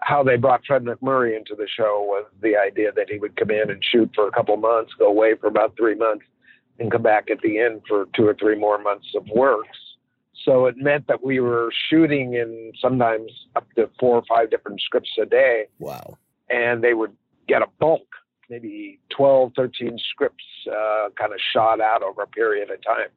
how 0.00 0.22
they 0.22 0.36
brought 0.36 0.64
Fred 0.64 0.84
MacMurray 0.84 1.36
into 1.36 1.56
the 1.56 1.66
show 1.66 2.04
was 2.06 2.26
the 2.40 2.56
idea 2.56 2.92
that 2.92 3.10
he 3.10 3.18
would 3.18 3.34
come 3.36 3.50
in 3.50 3.70
and 3.70 3.82
shoot 3.82 4.10
for 4.14 4.28
a 4.28 4.30
couple 4.30 4.56
months, 4.56 4.92
go 4.96 5.08
away 5.08 5.34
for 5.34 5.48
about 5.48 5.76
three 5.76 5.96
months, 5.96 6.24
and 6.78 6.92
come 6.92 7.02
back 7.02 7.28
at 7.30 7.40
the 7.40 7.58
end 7.58 7.82
for 7.88 8.06
two 8.14 8.26
or 8.26 8.34
three 8.34 8.56
more 8.56 8.80
months 8.80 9.06
of 9.16 9.26
works. 9.34 9.78
So 10.46 10.66
it 10.66 10.76
meant 10.78 11.08
that 11.08 11.24
we 11.24 11.40
were 11.40 11.72
shooting 11.90 12.34
in 12.34 12.72
sometimes 12.80 13.32
up 13.56 13.66
to 13.74 13.90
four 13.98 14.16
or 14.16 14.22
five 14.28 14.48
different 14.48 14.80
scripts 14.80 15.10
a 15.20 15.26
day. 15.26 15.64
Wow. 15.80 16.16
And 16.48 16.82
they 16.82 16.94
would 16.94 17.12
get 17.48 17.62
a 17.62 17.66
bulk, 17.80 18.06
maybe 18.48 19.00
12, 19.10 19.52
13 19.56 19.98
scripts 20.12 20.44
uh, 20.70 21.08
kind 21.18 21.32
of 21.32 21.40
shot 21.52 21.80
out 21.80 22.04
over 22.04 22.22
a 22.22 22.28
period 22.28 22.70
of 22.70 22.82
time. 22.84 23.08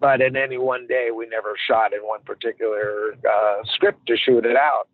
But 0.00 0.20
in 0.20 0.36
any 0.36 0.58
one 0.58 0.88
day, 0.88 1.10
we 1.16 1.26
never 1.26 1.54
shot 1.68 1.92
in 1.92 2.00
one 2.00 2.22
particular 2.24 3.14
uh, 3.30 3.62
script 3.74 4.04
to 4.08 4.16
shoot 4.16 4.44
it 4.44 4.56
out. 4.56 4.88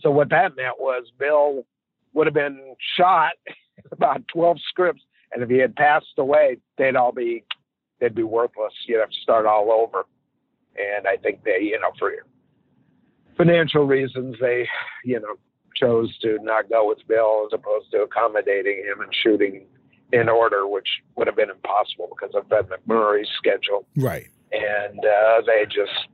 So 0.00 0.10
what 0.10 0.30
that 0.30 0.56
meant 0.56 0.80
was 0.80 1.04
Bill 1.16 1.64
would 2.12 2.26
have 2.26 2.34
been 2.34 2.74
shot 2.96 3.34
about 3.92 4.26
12 4.34 4.58
scripts 4.68 5.02
and 5.32 5.42
if 5.42 5.48
he 5.48 5.58
had 5.58 5.76
passed 5.76 6.06
away, 6.18 6.58
they'd 6.76 6.96
all 6.96 7.12
be 7.12 7.44
they'd 8.00 8.14
be 8.14 8.22
worthless. 8.22 8.72
You'd 8.86 9.00
have 9.00 9.10
to 9.10 9.20
start 9.22 9.46
all 9.46 9.70
over. 9.70 10.04
And 10.96 11.06
I 11.06 11.16
think 11.16 11.44
they, 11.44 11.58
you 11.60 11.78
know, 11.80 11.90
for 11.98 12.12
financial 13.36 13.86
reasons, 13.86 14.36
they, 14.40 14.68
you 15.04 15.20
know, 15.20 15.36
chose 15.74 16.16
to 16.18 16.38
not 16.42 16.68
go 16.68 16.88
with 16.88 16.98
Bill 17.08 17.46
as 17.46 17.52
opposed 17.54 17.90
to 17.92 18.02
accommodating 18.02 18.84
him 18.84 19.00
and 19.00 19.14
shooting 19.22 19.66
in 20.12 20.28
order, 20.28 20.66
which 20.66 20.88
would 21.16 21.26
have 21.26 21.36
been 21.36 21.50
impossible 21.50 22.08
because 22.10 22.34
of 22.34 22.48
Ben 22.48 22.64
MacMurray's 22.64 23.28
schedule. 23.36 23.86
Right. 23.96 24.26
And 24.52 24.98
uh, 24.98 25.42
they 25.46 25.64
just 25.66 26.08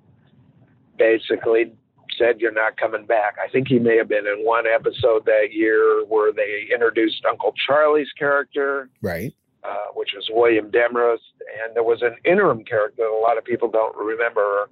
basically 0.98 1.72
said 2.18 2.40
you're 2.40 2.52
not 2.52 2.76
coming 2.76 3.06
back. 3.06 3.36
I 3.42 3.50
think 3.50 3.68
he 3.68 3.78
may 3.78 3.96
have 3.96 4.08
been 4.08 4.26
in 4.26 4.44
one 4.44 4.64
episode 4.66 5.24
that 5.26 5.48
year 5.52 6.04
where 6.06 6.32
they 6.32 6.68
introduced 6.72 7.24
Uncle 7.28 7.52
Charlie's 7.66 8.10
character, 8.18 8.88
right? 9.02 9.34
Uh, 9.66 9.86
which 9.94 10.10
was 10.14 10.28
William 10.30 10.70
Demarest, 10.70 11.18
and 11.64 11.74
there 11.74 11.82
was 11.82 12.00
an 12.02 12.14
interim 12.24 12.62
character 12.64 13.02
that 13.02 13.10
a 13.10 13.20
lot 13.20 13.36
of 13.36 13.44
people 13.44 13.68
don't 13.68 13.96
remember. 13.96 14.68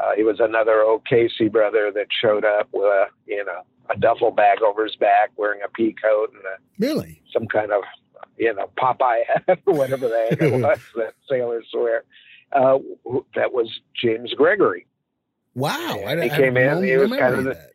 Uh, 0.00 0.12
he 0.16 0.22
was 0.22 0.40
another 0.40 0.80
O'Casey 0.80 1.48
brother 1.48 1.90
that 1.94 2.06
showed 2.22 2.44
up 2.44 2.68
with 2.72 2.84
a 2.84 3.06
you 3.26 3.44
know 3.44 3.62
a 3.90 3.98
duffel 3.98 4.30
bag 4.30 4.62
over 4.62 4.84
his 4.84 4.96
back, 4.96 5.30
wearing 5.36 5.60
a 5.62 5.68
pea 5.68 5.94
coat 6.02 6.32
and 6.32 6.44
a, 6.44 6.56
really 6.78 7.20
some 7.32 7.46
kind 7.48 7.70
of 7.70 7.82
you 8.38 8.54
know 8.54 8.70
Popeye 8.78 9.24
hat 9.26 9.58
or 9.66 9.74
whatever 9.74 10.08
the 10.08 10.26
heck 10.30 10.40
it 10.40 10.52
was 10.52 10.78
that 10.96 11.12
sailors 11.28 11.66
wear. 11.74 12.04
Uh, 12.52 12.78
that 13.34 13.52
was 13.52 13.68
James 14.00 14.32
Gregory. 14.32 14.86
Wow. 15.54 16.00
I, 16.06 16.14
don't 16.14 16.24
he 16.24 16.30
I 16.30 16.36
came 16.36 16.56
in. 16.56 16.82
He 16.82 16.96
was 16.96 17.10
kind 17.10 17.34
of 17.34 17.44
the, 17.44 17.70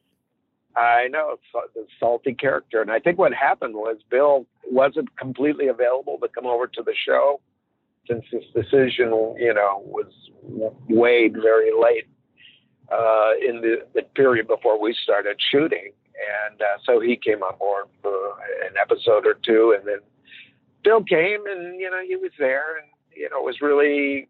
I 0.78 1.08
know 1.10 1.38
the 1.54 1.86
salty 2.00 2.34
character, 2.34 2.82
and 2.82 2.92
I 2.92 3.00
think 3.00 3.18
what 3.18 3.34
happened 3.34 3.76
was 3.76 3.98
Bill 4.10 4.46
wasn't 4.70 5.16
completely 5.18 5.68
available 5.68 6.18
to 6.22 6.28
come 6.28 6.46
over 6.46 6.68
to 6.68 6.84
the 6.84 6.94
show 7.06 7.40
since 8.08 8.24
this 8.32 8.44
decision, 8.54 9.36
you 9.38 9.54
know, 9.54 9.82
was 9.86 10.12
weighed 10.90 11.34
very 11.34 11.72
late 11.72 12.08
uh, 12.92 13.32
in 13.42 13.62
the, 13.62 13.78
the, 13.94 14.04
period 14.16 14.48
before 14.48 14.80
we 14.80 14.96
started 15.04 15.38
shooting, 15.52 15.92
and 16.50 16.62
uh, 16.62 16.78
so 16.86 17.00
he 17.00 17.16
came 17.16 17.42
on 17.42 17.58
board 17.58 17.86
for 18.02 18.14
an 18.68 18.76
episode 18.80 19.26
or 19.26 19.36
two, 19.44 19.76
and 19.78 19.88
then 19.88 20.00
Bill 20.84 21.04
came, 21.04 21.46
and 21.48 21.80
you 21.80 21.90
know, 21.90 22.02
he 22.08 22.16
was 22.16 22.32
there, 22.38 22.78
and 22.78 22.88
you 23.16 23.30
know, 23.30 23.40
it 23.40 23.46
was 23.46 23.62
really 23.62 24.28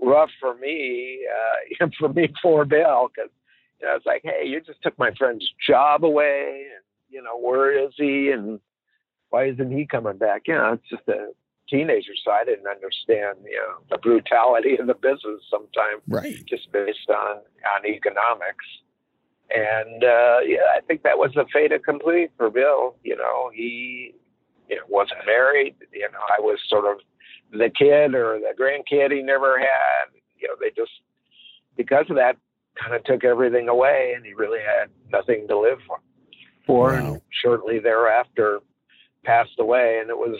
rough 0.00 0.30
for 0.38 0.54
me, 0.56 1.20
uh, 1.80 1.86
for 1.98 2.10
me 2.10 2.28
for 2.42 2.64
Bill, 2.64 3.10
because 3.14 3.30
you 3.82 3.88
was 3.88 4.02
like, 4.06 4.22
hey, 4.24 4.46
you 4.46 4.60
just 4.60 4.82
took 4.82 4.98
my 4.98 5.10
friend's 5.18 5.48
job 5.66 6.04
away, 6.04 6.66
and 6.74 6.84
you 7.10 7.22
know, 7.22 7.38
where 7.38 7.72
is 7.72 7.92
he, 7.96 8.30
and 8.30 8.60
why 9.30 9.48
isn't 9.48 9.76
he 9.76 9.86
coming 9.86 10.18
back? 10.18 10.42
You 10.46 10.54
know, 10.54 10.74
it's 10.74 10.88
just 10.88 11.08
a 11.08 11.32
teenager, 11.68 12.12
so 12.24 12.30
I 12.30 12.44
didn't 12.44 12.66
understand, 12.66 13.38
you 13.44 13.56
know, 13.56 13.82
the 13.90 13.98
brutality 13.98 14.76
of 14.78 14.86
the 14.86 14.94
business 14.94 15.42
sometimes, 15.50 16.02
right? 16.08 16.44
Just 16.46 16.70
based 16.72 17.10
on 17.10 17.38
on 17.74 17.86
economics. 17.86 18.66
And 19.54 20.04
uh, 20.04 20.38
yeah, 20.46 20.72
I 20.76 20.80
think 20.86 21.02
that 21.02 21.18
was 21.18 21.32
the 21.34 21.44
fait 21.52 21.72
accompli 21.72 22.28
for 22.36 22.50
Bill. 22.50 22.96
You 23.02 23.16
know, 23.16 23.50
he 23.52 24.14
you 24.68 24.76
know, 24.76 24.82
wasn't 24.88 25.26
married. 25.26 25.74
You 25.92 26.08
know, 26.12 26.20
I 26.36 26.40
was 26.40 26.58
sort 26.68 26.84
of 26.90 27.00
the 27.50 27.70
kid 27.70 28.14
or 28.14 28.38
the 28.38 28.54
grandkid 28.58 29.12
he 29.12 29.22
never 29.22 29.58
had. 29.58 30.12
You 30.38 30.48
know, 30.48 30.54
they 30.60 30.70
just 30.70 30.92
because 31.76 32.06
of 32.08 32.16
that 32.16 32.36
kind 32.80 32.94
of 32.94 33.04
took 33.04 33.24
everything 33.24 33.68
away, 33.68 34.12
and 34.16 34.24
he 34.24 34.34
really 34.34 34.60
had 34.60 34.88
nothing 35.10 35.46
to 35.48 35.58
live 35.58 35.78
for. 35.86 35.98
For 36.66 36.92
wow. 36.92 37.14
and 37.14 37.20
shortly 37.42 37.80
thereafter, 37.80 38.60
passed 39.24 39.58
away, 39.58 39.98
and 40.00 40.10
it 40.10 40.16
was 40.16 40.36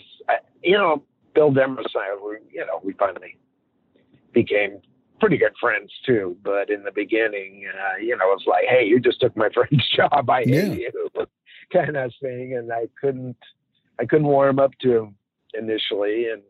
you 0.62 0.76
know 0.76 1.02
Bill 1.34 1.50
Demarest 1.52 1.94
and 1.94 2.04
I 2.04 2.22
were 2.22 2.40
you 2.50 2.64
know 2.64 2.80
we 2.84 2.92
finally 2.92 3.38
became 4.32 4.80
pretty 5.22 5.38
good 5.38 5.54
friends 5.60 5.90
too. 6.04 6.36
But 6.42 6.68
in 6.68 6.82
the 6.82 6.92
beginning, 6.92 7.64
uh, 7.72 7.98
you 7.98 8.16
know, 8.16 8.32
it 8.32 8.38
was 8.38 8.44
like, 8.46 8.64
hey, 8.68 8.84
you 8.84 9.00
just 9.00 9.20
took 9.20 9.36
my 9.36 9.48
friend's 9.54 9.88
job. 9.90 10.28
I 10.28 10.40
yeah. 10.46 10.62
hate 10.62 10.80
you, 10.80 11.10
kind 11.72 11.96
of 11.96 12.12
thing, 12.20 12.56
and 12.56 12.72
I 12.72 12.88
couldn't 13.00 13.36
I 13.98 14.04
couldn't 14.04 14.26
warm 14.26 14.58
up 14.58 14.72
to 14.82 14.96
him 14.98 15.14
initially, 15.54 16.28
and 16.28 16.42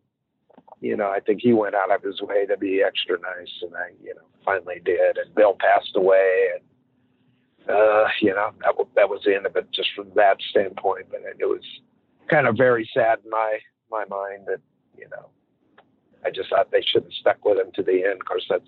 you 0.82 0.96
know, 0.96 1.08
I 1.08 1.20
think 1.20 1.40
he 1.40 1.52
went 1.52 1.76
out 1.76 1.94
of 1.94 2.02
his 2.02 2.20
way 2.20 2.44
to 2.46 2.56
be 2.56 2.82
extra 2.84 3.16
nice, 3.20 3.52
and 3.62 3.72
I, 3.74 3.90
you 4.02 4.14
know, 4.14 4.22
finally 4.44 4.80
did. 4.84 5.16
And 5.16 5.32
Bill 5.34 5.56
passed 5.58 5.92
away, 5.94 6.48
and 6.54 7.70
uh, 7.70 8.08
you 8.20 8.34
know, 8.34 8.50
that 8.60 8.74
that 8.96 9.08
was 9.08 9.20
the 9.24 9.36
end 9.36 9.46
of 9.46 9.54
it, 9.54 9.68
just 9.72 9.90
from 9.94 10.08
that 10.16 10.38
standpoint. 10.50 11.06
But 11.10 11.20
it 11.38 11.46
was 11.46 11.62
kind 12.28 12.48
of 12.48 12.56
very 12.56 12.88
sad 12.92 13.20
in 13.24 13.30
my 13.30 13.58
my 13.90 14.04
mind 14.06 14.46
that 14.48 14.60
you 14.98 15.08
know, 15.10 15.28
I 16.26 16.30
just 16.30 16.50
thought 16.50 16.72
they 16.72 16.82
should 16.82 17.04
have 17.04 17.12
stuck 17.12 17.44
with 17.44 17.58
him 17.58 17.70
to 17.76 17.82
the 17.84 18.04
end. 18.04 18.20
Of 18.20 18.26
course, 18.26 18.46
that's 18.50 18.64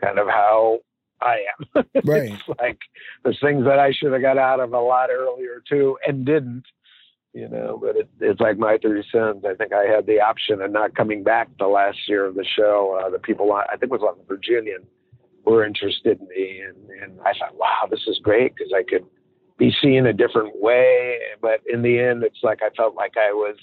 kind 0.00 0.20
of 0.20 0.28
how 0.28 0.78
I 1.20 1.38
am. 1.58 1.84
Right. 2.04 2.32
it's 2.32 2.60
like 2.60 2.78
there's 3.24 3.40
things 3.40 3.64
that 3.64 3.80
I 3.80 3.92
should 3.92 4.12
have 4.12 4.22
got 4.22 4.38
out 4.38 4.60
of 4.60 4.72
a 4.72 4.80
lot 4.80 5.10
earlier 5.10 5.60
too, 5.68 5.98
and 6.06 6.24
didn't 6.24 6.64
you 7.32 7.48
know, 7.48 7.78
but 7.80 7.96
it, 7.96 8.10
it's 8.20 8.40
like 8.40 8.58
my 8.58 8.78
three 8.78 9.04
sons. 9.10 9.44
I 9.48 9.54
think 9.54 9.72
I 9.72 9.84
had 9.84 10.06
the 10.06 10.20
option 10.20 10.60
of 10.60 10.70
not 10.70 10.94
coming 10.94 11.22
back 11.22 11.48
the 11.58 11.66
last 11.66 11.98
year 12.06 12.26
of 12.26 12.34
the 12.34 12.44
show. 12.44 13.00
Uh, 13.02 13.08
the 13.08 13.18
people, 13.18 13.52
I 13.52 13.76
think 13.76 13.84
it 13.84 13.90
was 13.90 14.02
on 14.02 14.16
Virginian, 14.28 14.82
were 15.44 15.64
interested 15.64 16.20
in 16.20 16.28
me, 16.28 16.60
and, 16.60 17.02
and 17.02 17.20
I 17.20 17.32
thought, 17.38 17.56
wow, 17.56 17.88
this 17.90 18.02
is 18.06 18.20
great 18.22 18.54
because 18.54 18.72
I 18.76 18.82
could 18.82 19.04
be 19.58 19.72
seen 19.82 20.06
a 20.06 20.12
different 20.12 20.60
way. 20.60 21.18
But 21.40 21.60
in 21.72 21.82
the 21.82 21.98
end, 21.98 22.22
it's 22.22 22.40
like 22.42 22.60
I 22.62 22.68
felt 22.76 22.94
like 22.94 23.14
I 23.16 23.32
was, 23.32 23.56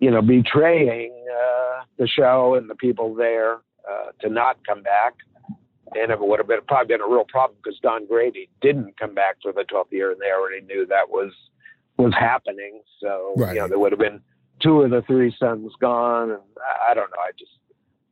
you 0.00 0.10
know, 0.10 0.22
betraying 0.22 1.12
uh, 1.30 1.84
the 1.98 2.08
show 2.08 2.54
and 2.54 2.68
the 2.68 2.74
people 2.74 3.14
there 3.14 3.56
uh, 3.88 4.10
to 4.22 4.30
not 4.30 4.56
come 4.66 4.82
back. 4.82 5.14
And 5.92 6.10
it 6.10 6.18
would 6.18 6.40
have 6.40 6.48
been 6.48 6.60
probably 6.66 6.96
been 6.96 7.02
a 7.02 7.08
real 7.08 7.26
problem 7.28 7.58
because 7.62 7.78
Don 7.80 8.06
Grady 8.06 8.48
didn't 8.62 8.98
come 8.98 9.14
back 9.14 9.36
for 9.42 9.52
the 9.52 9.64
12th 9.70 9.92
year, 9.92 10.10
and 10.10 10.20
they 10.20 10.32
already 10.32 10.64
knew 10.64 10.86
that 10.86 11.08
was 11.08 11.30
was 11.96 12.12
happening. 12.18 12.82
So 13.00 13.34
Right. 13.36 13.54
you 13.54 13.60
know, 13.60 13.68
there 13.68 13.78
would 13.78 13.92
have 13.92 13.98
been 13.98 14.20
two 14.60 14.82
of 14.82 14.90
the 14.90 15.02
three 15.02 15.34
sons 15.38 15.72
gone, 15.80 16.30
and 16.30 16.40
I, 16.58 16.90
I 16.90 16.94
don't 16.94 17.10
know. 17.10 17.20
I 17.20 17.30
just 17.38 17.52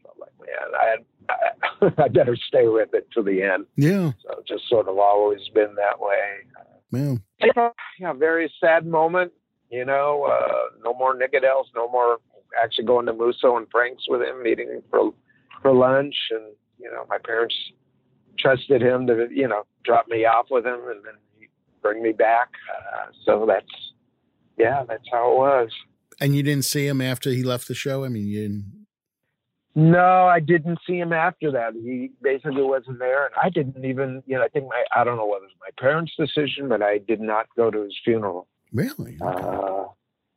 felt 0.03 0.17
like, 0.19 0.33
man, 0.39 0.75
I, 0.75 1.33
I 1.33 1.93
I 2.05 2.09
better 2.09 2.37
stay 2.37 2.69
with 2.69 2.91
it 2.95 3.09
to 3.13 3.23
the 3.23 3.43
end. 3.43 3.67
Yeah. 3.77 4.13
So 4.23 4.43
just 4.47 4.69
sort 4.69 4.89
of 4.89 4.99
always 4.99 5.41
been 5.55 5.75
that 5.77 6.01
way. 6.01 6.47
Yeah. 6.93 7.71
Yeah, 7.99 8.13
very 8.13 8.53
sad 8.61 8.87
moment. 8.87 9.33
You 9.71 9.85
know, 9.87 10.25
uh, 10.31 10.77
no 10.85 10.93
more 10.93 11.15
Nickodells, 11.15 11.65
no 11.75 11.89
more 11.89 12.19
actually 12.63 12.85
going 12.85 13.07
to 13.07 13.13
Musso 13.15 13.57
and 13.57 13.67
Frank's 13.71 14.05
with 14.09 14.21
him, 14.21 14.43
meeting 14.43 14.69
him 14.69 14.83
for 14.91 15.13
for 15.63 15.73
lunch, 15.73 16.15
and 16.31 16.53
you 16.79 16.91
know, 16.91 17.07
my 17.09 17.19
parents 17.19 17.55
trusted 18.39 18.83
him 18.83 19.07
to 19.07 19.29
you 19.31 19.49
know 19.49 19.63
drop 19.85 20.09
me 20.09 20.25
off 20.27 20.47
with 20.51 20.67
him 20.67 20.81
and 20.89 21.05
then 21.05 21.15
bring 21.83 22.03
me 22.03 22.13
back. 22.13 22.49
Uh, 22.71 23.07
so 23.25 23.45
that's 23.47 23.67
yeah, 24.57 24.85
that's 24.89 25.05
how 25.11 25.33
it 25.33 25.37
was. 25.37 25.71
And 26.21 26.37
you 26.37 26.43
didn't 26.43 26.65
see 26.65 26.87
him 26.87 27.01
after 27.01 27.31
he 27.31 27.43
left 27.43 27.69
the 27.69 27.75
show? 27.75 28.05
I 28.05 28.09
mean, 28.09 28.27
you 28.27 28.43
didn't. 28.43 28.83
No, 29.75 30.27
I 30.27 30.39
didn't 30.39 30.81
see 30.87 30.99
him 30.99 31.15
after 31.15 31.51
that. 31.53 31.73
He 31.73 32.11
basically 32.21 32.63
wasn't 32.63 32.99
there, 32.99 33.25
and 33.25 33.35
I 33.43 33.49
didn't 33.49 33.85
even, 33.87 34.23
you 34.27 34.37
know, 34.37 34.45
I 34.45 34.49
think 34.49 34.67
my, 34.67 34.85
I 34.95 35.03
don't 35.03 35.17
know 35.17 35.27
whether 35.27 35.47
it 35.47 35.49
was 35.49 35.57
my 35.61 35.71
parents' 35.83 36.13
decision, 36.19 36.69
but 36.69 36.83
I 36.83 36.99
did 36.99 37.23
not 37.23 37.47
go 37.57 37.71
to 37.71 37.81
his 37.81 37.99
funeral. 38.05 38.49
Really? 38.71 39.17
Uh, 39.23 39.85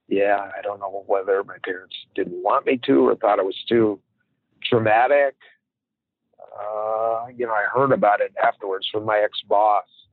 yeah, 0.07 0.51
I 0.57 0.61
don't 0.61 0.79
know 0.79 1.03
whether 1.07 1.43
my 1.43 1.57
parents 1.65 1.95
didn't 2.15 2.41
want 2.43 2.65
me 2.65 2.79
to 2.85 3.09
or 3.09 3.15
thought 3.15 3.39
it 3.39 3.45
was 3.45 3.61
too 3.67 3.99
traumatic. 4.63 5.35
Uh, 6.39 7.25
you 7.35 7.45
know, 7.45 7.51
I 7.53 7.65
heard 7.73 7.91
about 7.91 8.21
it 8.21 8.33
afterwards 8.41 8.87
from 8.89 9.03
my 9.05 9.17
ex-boss, 9.17 9.83
uh, 9.83 10.04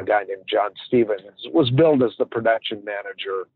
a 0.00 0.04
guy 0.04 0.24
named 0.24 0.42
John 0.50 0.70
Stephens, 0.86 1.46
was 1.52 1.70
billed 1.70 2.02
as 2.02 2.12
the 2.18 2.26
production 2.26 2.84
manager 2.84 3.48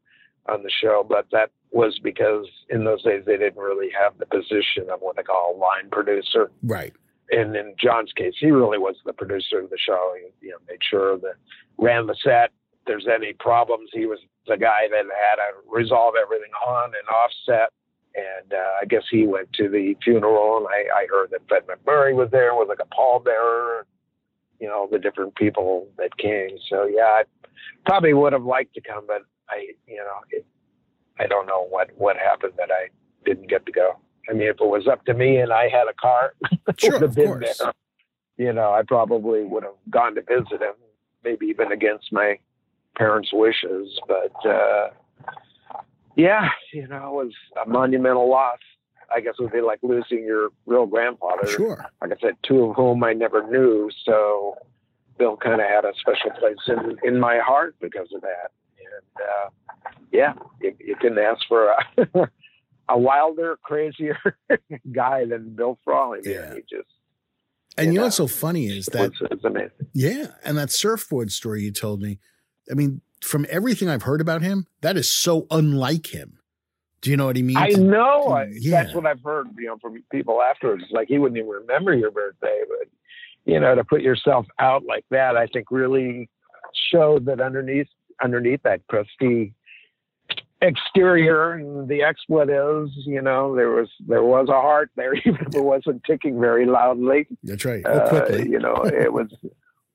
on 0.48 0.62
the 0.62 0.70
show, 0.70 1.04
but 1.08 1.26
that 1.32 1.50
was 1.70 1.98
because 2.02 2.46
in 2.70 2.84
those 2.84 3.02
days 3.02 3.24
they 3.26 3.36
didn't 3.36 3.60
really 3.60 3.90
have 3.98 4.18
the 4.18 4.26
position 4.26 4.90
of 4.90 5.00
what 5.00 5.16
they 5.16 5.22
call 5.22 5.54
a 5.54 5.58
line 5.58 5.88
producer 5.90 6.50
Right. 6.62 6.92
and 7.30 7.54
in 7.54 7.74
John's 7.78 8.12
case, 8.12 8.34
he 8.40 8.50
really 8.50 8.78
was 8.78 8.96
the 9.04 9.12
producer 9.12 9.60
of 9.60 9.70
the 9.70 9.78
show. 9.78 10.14
He, 10.18 10.46
you 10.46 10.52
know, 10.52 10.58
made 10.68 10.80
sure 10.82 11.18
that 11.18 11.34
ran 11.78 12.06
the 12.06 12.16
set. 12.24 12.50
If 12.72 12.86
there's 12.86 13.06
any 13.06 13.32
problems, 13.34 13.90
he 13.92 14.06
was 14.06 14.18
the 14.46 14.56
guy 14.56 14.88
that 14.90 15.04
had 15.04 15.36
to 15.36 15.70
resolve 15.70 16.14
everything 16.20 16.50
on 16.66 16.86
and 16.86 17.08
off 17.08 17.30
set. 17.46 17.68
And 18.16 18.52
uh, 18.52 18.82
I 18.82 18.86
guess 18.86 19.04
he 19.08 19.24
went 19.26 19.52
to 19.52 19.68
the 19.68 19.94
funeral, 20.02 20.56
and 20.56 20.66
I, 20.66 21.02
I 21.02 21.06
heard 21.08 21.30
that 21.30 21.42
Fred 21.48 21.62
MacMurray 21.68 22.12
was 22.14 22.28
there 22.32 22.56
with 22.56 22.68
like 22.68 22.80
a 22.80 22.94
pallbearer. 22.94 23.82
You 24.60 24.68
know, 24.68 24.88
the 24.90 24.98
different 24.98 25.34
people 25.36 25.88
that 25.96 26.16
came. 26.18 26.50
So 26.68 26.84
yeah, 26.86 27.02
I 27.04 27.22
probably 27.86 28.12
would 28.14 28.32
have 28.32 28.44
liked 28.44 28.74
to 28.74 28.80
come, 28.80 29.04
but 29.06 29.22
I, 29.48 29.68
you 29.86 29.96
know, 29.96 30.18
it, 30.30 30.46
I 31.18 31.26
don't 31.26 31.46
know 31.46 31.66
what 31.68 31.90
what 31.96 32.16
happened 32.16 32.52
that 32.58 32.70
I 32.70 32.88
didn't 33.24 33.48
get 33.48 33.66
to 33.66 33.72
go. 33.72 33.92
I 34.28 34.32
mean, 34.32 34.48
if 34.48 34.56
it 34.60 34.66
was 34.66 34.86
up 34.86 35.04
to 35.06 35.14
me 35.14 35.38
and 35.38 35.52
I 35.52 35.68
had 35.68 35.86
a 35.88 35.94
car, 35.94 36.34
Sure, 36.78 36.92
would 36.92 37.02
have 37.02 37.14
been 37.14 37.26
course. 37.26 37.58
there. 37.58 37.72
You 38.36 38.52
know, 38.52 38.72
I 38.72 38.82
probably 38.86 39.44
would 39.44 39.64
have 39.64 39.74
gone 39.90 40.14
to 40.14 40.22
visit 40.22 40.62
him, 40.62 40.74
maybe 41.24 41.46
even 41.46 41.72
against 41.72 42.12
my 42.12 42.38
parents' 42.96 43.30
wishes. 43.32 43.98
But 44.06 44.48
uh, 44.48 44.90
yeah, 46.16 46.48
you 46.72 46.86
know, 46.86 47.20
it 47.20 47.24
was 47.24 47.32
a 47.64 47.68
monumental 47.68 48.28
loss. 48.30 48.58
I 49.14 49.20
guess 49.20 49.34
it 49.38 49.42
would 49.42 49.52
be 49.52 49.60
like 49.60 49.80
losing 49.82 50.24
your 50.24 50.48
real 50.66 50.86
grandfather. 50.86 51.46
Sure. 51.46 51.84
Like 52.00 52.12
I 52.12 52.16
said, 52.20 52.36
two 52.46 52.64
of 52.64 52.76
whom 52.76 53.02
I 53.04 53.12
never 53.12 53.46
knew. 53.50 53.90
So 54.04 54.56
Bill 55.18 55.36
kind 55.36 55.60
of 55.60 55.66
had 55.68 55.84
a 55.84 55.92
special 56.00 56.30
place 56.38 56.56
in, 56.68 56.96
in 57.02 57.20
my 57.20 57.38
heart 57.38 57.76
because 57.80 58.08
of 58.14 58.20
that. 58.22 58.50
And 58.78 59.26
uh, 59.26 59.50
yeah, 60.12 60.32
you, 60.60 60.74
you 60.80 60.96
couldn't 61.00 61.18
ask 61.18 61.40
for 61.48 61.68
a, 61.70 62.30
a 62.88 62.98
wilder, 62.98 63.58
crazier 63.62 64.18
guy 64.92 65.24
than 65.26 65.54
Bill 65.54 65.78
Frawley. 65.84 66.20
man. 66.24 66.34
Yeah. 66.34 66.54
He 66.54 66.60
just 66.62 66.88
And 67.76 67.88
you 67.88 67.92
know 67.94 68.00
Yeah. 68.00 68.06
what's 68.06 68.16
so 68.16 68.26
funny 68.26 68.66
is 68.66 68.86
that 68.86 69.12
was 69.20 69.40
amazing. 69.44 69.70
Yeah, 69.92 70.26
and 70.44 70.56
that 70.58 70.70
surfboard 70.70 71.32
story 71.32 71.62
you 71.62 71.72
told 71.72 72.00
me. 72.00 72.18
I 72.70 72.74
mean, 72.74 73.00
from 73.22 73.44
everything 73.50 73.88
I've 73.88 74.02
heard 74.04 74.20
about 74.20 74.42
him, 74.42 74.66
that 74.82 74.96
is 74.96 75.10
so 75.10 75.46
unlike 75.50 76.14
him. 76.14 76.38
Do 77.02 77.10
you 77.10 77.16
know 77.16 77.26
what 77.26 77.36
he 77.36 77.42
means? 77.42 77.58
I 77.58 77.68
know. 77.68 78.28
I, 78.28 78.48
Yeah. 78.52 78.82
That's 78.82 78.94
what 78.94 79.06
I've 79.06 79.22
heard, 79.22 79.48
you 79.58 79.66
know, 79.66 79.78
from 79.80 80.02
people 80.12 80.42
afterwards. 80.42 80.84
It's 80.84 80.92
like 80.92 81.08
he 81.08 81.18
wouldn't 81.18 81.38
even 81.38 81.50
remember 81.50 81.94
your 81.94 82.10
birthday, 82.10 82.62
but 82.68 82.88
you 83.46 83.58
know, 83.58 83.74
to 83.74 83.84
put 83.84 84.02
yourself 84.02 84.46
out 84.58 84.84
like 84.84 85.04
that, 85.10 85.36
I 85.36 85.46
think 85.46 85.70
really 85.70 86.28
showed 86.92 87.24
that 87.26 87.40
underneath 87.40 87.88
underneath 88.22 88.62
that 88.64 88.86
crusty 88.86 89.54
exterior 90.62 91.52
and 91.52 91.88
the 91.88 92.02
expletives, 92.02 92.92
you 93.06 93.22
know, 93.22 93.56
there 93.56 93.70
was 93.70 93.88
there 94.06 94.22
was 94.22 94.48
a 94.48 94.60
heart 94.60 94.90
there, 94.96 95.14
even 95.26 95.36
if 95.36 95.54
it 95.54 95.64
wasn't 95.64 96.04
ticking 96.04 96.38
very 96.38 96.66
loudly. 96.66 97.26
That's 97.42 97.64
right. 97.64 97.82
Oh, 97.86 97.98
Uh, 97.98 98.36
you 98.36 98.58
know, 98.58 98.84
it 98.84 99.12
was 99.12 99.28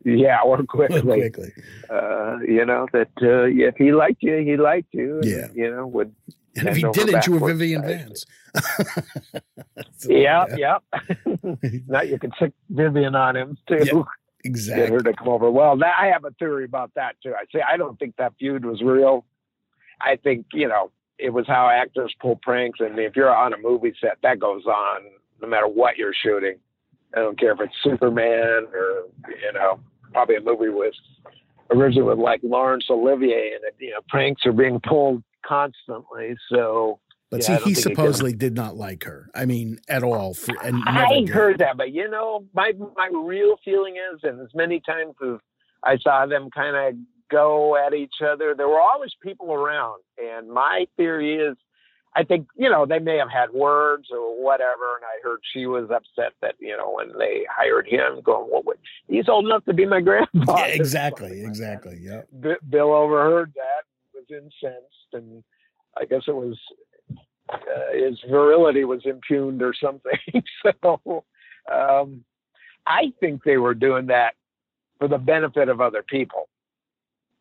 yeah, 0.06 0.39
or 0.46 0.63
quickly. 0.63 1.02
quickly. 1.02 1.52
Uh, 1.89 2.38
you 2.48 2.65
know 2.65 2.88
that 2.94 3.10
uh, 3.22 3.44
if 3.70 3.76
he 3.78 3.91
liked 3.91 4.22
you, 4.24 4.38
he 4.38 4.56
liked 4.56 4.94
you. 4.94 5.15
and, 5.20 5.26
Yeah. 5.26 5.48
you 5.54 5.70
know 5.76 5.86
would 5.88 6.13
And 6.56 6.70
if 6.70 6.78
he 6.78 6.84
didn't, 6.94 7.28
you 7.28 7.34
were. 7.38 7.54
Vivian 7.54 7.82
Vance. 7.82 8.26
Yeah, 10.08 10.46
yeah. 10.56 10.78
now 11.88 12.02
you 12.02 12.20
can 12.20 12.32
stick 12.38 12.54
Vivian 12.70 13.15
on 13.15 13.36
him 13.36 13.58
too. 13.68 13.80
Yeah, 13.84 13.94
Get 13.94 14.06
Exactly. 14.46 14.88
her 14.91 15.00
to 15.02 15.13
come 15.13 15.28
over. 15.30 15.50
Well, 15.50 15.76
that, 15.78 15.94
I 16.00 16.08
have 16.08 16.24
a 16.26 16.32
theory 16.32 16.65
about 16.65 16.91
that 16.96 17.15
too. 17.24 17.34
I 17.34 17.46
say 17.52 17.62
I 17.68 17.78
don't 17.78 17.98
think 18.00 18.15
that 18.18 18.34
feud 18.39 18.63
was 18.63 18.82
real. 18.82 19.26
I 20.02 20.18
think 20.18 20.46
you 20.54 20.68
know 20.68 20.91
it 21.18 21.32
was 21.32 21.48
how 21.48 21.70
actors 21.70 22.13
pull 22.22 22.36
pranks, 22.41 22.80
and 22.80 23.00
if 23.00 23.15
you're 23.15 23.36
on 23.36 23.54
a 23.54 23.58
movie 23.58 23.94
set, 24.00 24.18
that 24.24 24.39
goes 24.39 24.65
on 24.65 25.02
no 25.41 25.48
matter 25.48 25.68
what 25.68 25.98
you're 25.98 26.13
shooting. 26.13 26.58
I 27.15 27.20
don't 27.20 27.39
care 27.39 27.54
if 27.54 27.60
it's 27.62 27.74
Superman 27.84 28.68
or 28.74 29.04
you 29.30 29.54
know 29.54 29.80
probably 30.15 30.36
a 30.38 30.41
movie 30.41 30.69
with 30.69 30.93
originally 31.71 32.08
with 32.10 32.17
like 32.19 32.39
Laurence 32.43 32.86
Olivier, 32.89 33.51
and 33.54 33.62
you 33.80 33.91
know 33.91 33.99
pranks 34.10 34.45
are 34.45 34.51
being 34.54 34.80
pulled 34.88 35.21
constantly. 35.45 36.36
So 36.51 36.99
But 37.32 37.41
Yeah, 37.41 37.45
see, 37.45 37.54
he 37.54 37.58
think 37.58 37.78
he 37.78 37.84
can- 37.84 37.95
supposedly 37.95 38.34
did 38.34 38.56
not 38.56 38.75
like 38.78 39.04
her. 39.04 39.30
I 39.36 39.45
mean, 39.45 39.80
at 39.89 40.04
all. 40.04 40.34
For, 40.34 40.56
and 40.63 40.78
never 40.86 40.99
I 40.99 41.19
did. 41.19 41.30
heard 41.30 41.58
that, 41.60 41.75
but 41.78 41.91
you 41.91 42.10
know, 42.10 42.45
my 42.54 42.71
my 42.95 43.10
real 43.13 43.56
feeling 43.65 43.95
is, 44.13 44.19
and 44.23 44.39
as 44.41 44.49
many 44.56 44.80
times 44.80 45.15
as 45.23 45.39
I 45.84 45.97
saw 45.97 46.25
them 46.25 46.49
kind 46.49 46.75
of 46.75 46.95
go 47.32 47.75
at 47.75 47.93
each 47.93 48.15
other, 48.25 48.54
there 48.56 48.67
were 48.69 48.80
always 48.80 49.12
people 49.21 49.51
around. 49.51 50.01
And 50.17 50.47
my 50.49 50.86
theory 50.97 51.36
is, 51.36 51.58
I 52.15 52.23
think 52.23 52.47
you 52.56 52.69
know 52.69 52.86
they 52.86 52.99
may 52.99 53.17
have 53.17 53.30
had 53.30 53.51
words 53.51 54.08
or 54.12 54.41
whatever. 54.41 54.95
And 54.95 55.06
I 55.06 55.21
heard 55.21 55.39
she 55.54 55.65
was 55.65 55.89
upset 55.91 56.34
that 56.41 56.56
you 56.60 56.75
know 56.75 56.93
when 56.97 57.17
they 57.17 57.45
hired 57.49 57.88
him, 57.88 58.21
going, 58.23 58.47
"Well, 58.51 58.63
wait, 58.65 58.78
he's 59.08 59.28
old 59.28 59.45
enough 59.45 59.65
to 59.65 59.73
be 59.73 59.86
my 59.86 60.01
grandfather." 60.01 60.62
Yeah, 60.62 60.65
exactly. 60.73 61.43
Exactly. 61.43 61.99
Yeah. 62.01 62.21
Bill 62.69 62.93
overheard 62.93 63.54
that, 63.56 63.86
was 64.13 64.25
incensed, 64.30 65.13
and 65.13 65.43
I 65.97 66.06
guess 66.06 66.23
it 66.28 66.36
was 66.36 66.58
uh, 67.49 67.58
his 67.93 68.19
virility 68.30 68.86
was 68.86 69.01
impugned 69.06 69.62
or 69.62 69.73
something. 69.73 70.17
so 70.84 71.23
um, 71.71 72.23
I 72.88 73.13
think 73.19 73.43
they 73.43 73.58
were 73.58 73.73
doing 73.73 74.08
that 74.08 74.36
for 74.99 75.08
the 75.08 75.17
benefit 75.17 75.69
of 75.69 75.82
other 75.82 76.04
people. 76.04 76.47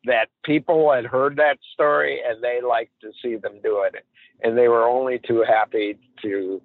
That 0.05 0.27
people 0.43 0.91
had 0.93 1.05
heard 1.05 1.35
that 1.37 1.57
story 1.73 2.19
and 2.27 2.43
they 2.43 2.59
liked 2.61 2.93
to 3.01 3.11
see 3.21 3.35
them 3.37 3.59
doing 3.63 3.91
it, 3.93 4.05
and 4.43 4.57
they 4.57 4.67
were 4.67 4.87
only 4.87 5.19
too 5.19 5.43
happy 5.47 5.97
to, 6.21 6.61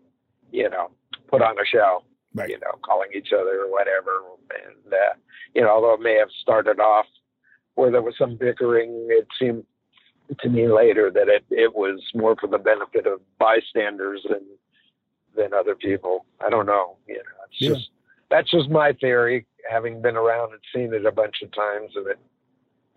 you 0.53 0.68
know, 0.68 0.90
put 1.29 1.42
on 1.42 1.59
a 1.59 1.64
show 1.64 2.03
Right. 2.35 2.48
you 2.50 2.59
know, 2.61 2.79
calling 2.85 3.09
each 3.14 3.33
other 3.33 3.62
or 3.62 3.70
whatever. 3.72 4.20
And, 4.64 4.92
uh, 4.92 5.14
you 5.55 5.62
know, 5.62 5.70
although 5.70 5.94
it 5.94 6.00
may 6.00 6.14
have 6.14 6.29
started 6.42 6.79
off 6.79 7.07
where 7.74 7.90
there 7.90 8.03
was 8.03 8.14
some 8.18 8.37
bickering, 8.37 9.07
it 9.11 9.26
seemed 9.38 9.64
to 10.40 10.48
me 10.48 10.68
later 10.68 11.11
that 11.11 11.29
it, 11.29 11.44
it 11.50 11.74
was 11.74 12.00
more 12.14 12.37
for 12.40 12.46
the 12.46 12.59
benefit 12.59 13.07
of 13.07 13.20
bystanders 13.38 14.20
than, 14.29 14.42
than 15.37 15.53
other 15.53 15.74
people. 15.74 16.24
I 16.44 16.50
don't 16.50 16.66
know. 16.66 16.96
You 17.09 17.16
know, 17.16 17.22
it's 17.48 17.61
Yeah. 17.61 17.68
just, 17.70 17.90
that's 18.31 18.50
just 18.50 18.70
my 18.70 18.92
theory, 18.92 19.44
having 19.68 20.00
been 20.00 20.16
around 20.16 20.53
and 20.53 20.61
seen 20.72 20.94
it 20.94 21.05
a 21.07 21.11
bunch 21.12 21.42
of 21.42 21.50
times 21.53 21.90
and 21.96 22.07
it, 22.07 22.18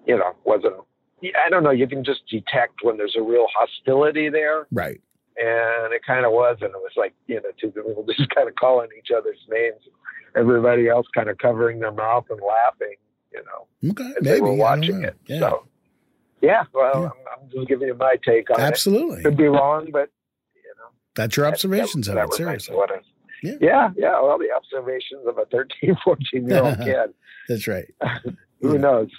you 0.05 0.17
know, 0.17 0.33
wasn't, 0.45 0.75
I 1.23 1.49
don't 1.49 1.63
know. 1.63 1.71
You 1.71 1.87
can 1.87 2.03
just 2.03 2.21
detect 2.29 2.79
when 2.83 2.97
there's 2.97 3.15
a 3.17 3.21
real 3.21 3.45
hostility 3.57 4.29
there 4.29 4.67
Right. 4.71 4.99
and 5.37 5.93
it 5.93 6.01
kind 6.05 6.25
of 6.25 6.31
was, 6.31 6.57
and 6.61 6.69
it 6.71 6.75
was 6.77 6.91
like 6.97 7.13
you 7.27 7.35
know 7.35 7.49
two 7.59 7.71
people 7.71 8.05
just 8.17 8.29
kind 8.35 8.47
of 8.49 8.55
calling 8.55 8.89
each 8.97 9.09
other's 9.15 9.37
names, 9.49 9.81
everybody 10.35 10.87
else 10.89 11.07
kind 11.15 11.29
of 11.29 11.37
covering 11.37 11.79
their 11.79 11.91
mouth 11.91 12.25
and 12.29 12.39
laughing, 12.41 12.95
you 13.31 13.41
know, 13.45 13.89
Okay, 13.91 14.13
maybe 14.21 14.29
they 14.35 14.41
were 14.41 14.53
watching 14.53 15.03
it. 15.03 15.15
Yeah. 15.27 15.39
So, 15.39 15.67
yeah, 16.41 16.63
well, 16.73 16.91
Yeah. 17.03 17.05
I'm, 17.31 17.43
I'm 17.43 17.49
just 17.51 17.67
giving 17.69 17.87
you 17.87 17.93
my 17.95 18.15
take 18.25 18.49
on 18.49 18.59
Absolutely, 18.59 19.19
it. 19.19 19.23
Could 19.23 19.37
be 19.37 19.47
wrong, 19.47 19.89
but 19.93 20.09
you 20.55 20.71
know, 20.77 20.89
that's 21.15 21.37
your 21.37 21.45
observations 21.45 22.07
that, 22.07 22.13
of 22.13 22.15
that 22.17 22.23
it. 22.23 22.29
was 22.29 22.39
nice 22.39 22.65
Seriously, 22.65 22.75
what 22.75 22.89
it- 22.91 23.05
Yeah. 23.41 23.53
yeah, 23.61 23.89
yeah. 23.95 24.21
Well, 24.21 24.37
the 24.37 24.51
observations 24.55 25.25
of 25.27 25.37
a 25.37 25.45
13, 25.45 25.95
14 26.03 26.47
year 26.49 26.63
old 26.63 26.77
kid. 26.83 27.13
that's 27.47 27.67
right. 27.67 27.85
Who 28.61 28.73
Yeah. 28.73 28.79
knows? 28.79 29.09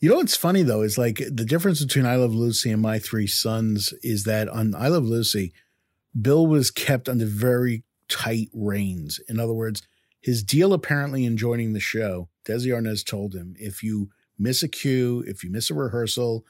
You 0.00 0.08
know 0.08 0.16
what's 0.16 0.36
funny 0.36 0.62
though 0.62 0.80
is 0.80 0.96
like 0.96 1.16
the 1.16 1.44
difference 1.44 1.84
between 1.84 2.06
I 2.06 2.16
Love 2.16 2.34
Lucy 2.34 2.70
and 2.70 2.80
My 2.80 2.98
Three 2.98 3.26
Sons 3.26 3.92
is 4.02 4.24
that 4.24 4.48
on 4.48 4.74
I 4.74 4.88
Love 4.88 5.04
Lucy, 5.04 5.52
Bill 6.18 6.46
was 6.46 6.70
kept 6.70 7.06
under 7.06 7.26
very 7.26 7.84
tight 8.08 8.48
reins. 8.54 9.20
In 9.28 9.38
other 9.38 9.52
words, 9.52 9.82
his 10.22 10.42
deal 10.42 10.72
apparently 10.72 11.26
in 11.26 11.36
joining 11.36 11.74
the 11.74 11.80
show, 11.80 12.30
Desi 12.46 12.68
Arnaz 12.68 13.04
told 13.04 13.34
him, 13.34 13.54
if 13.58 13.82
you 13.82 14.08
miss 14.38 14.62
a 14.62 14.68
cue, 14.68 15.22
if 15.26 15.44
you 15.44 15.50
miss 15.50 15.68
a 15.70 15.74
rehearsal, 15.74 16.46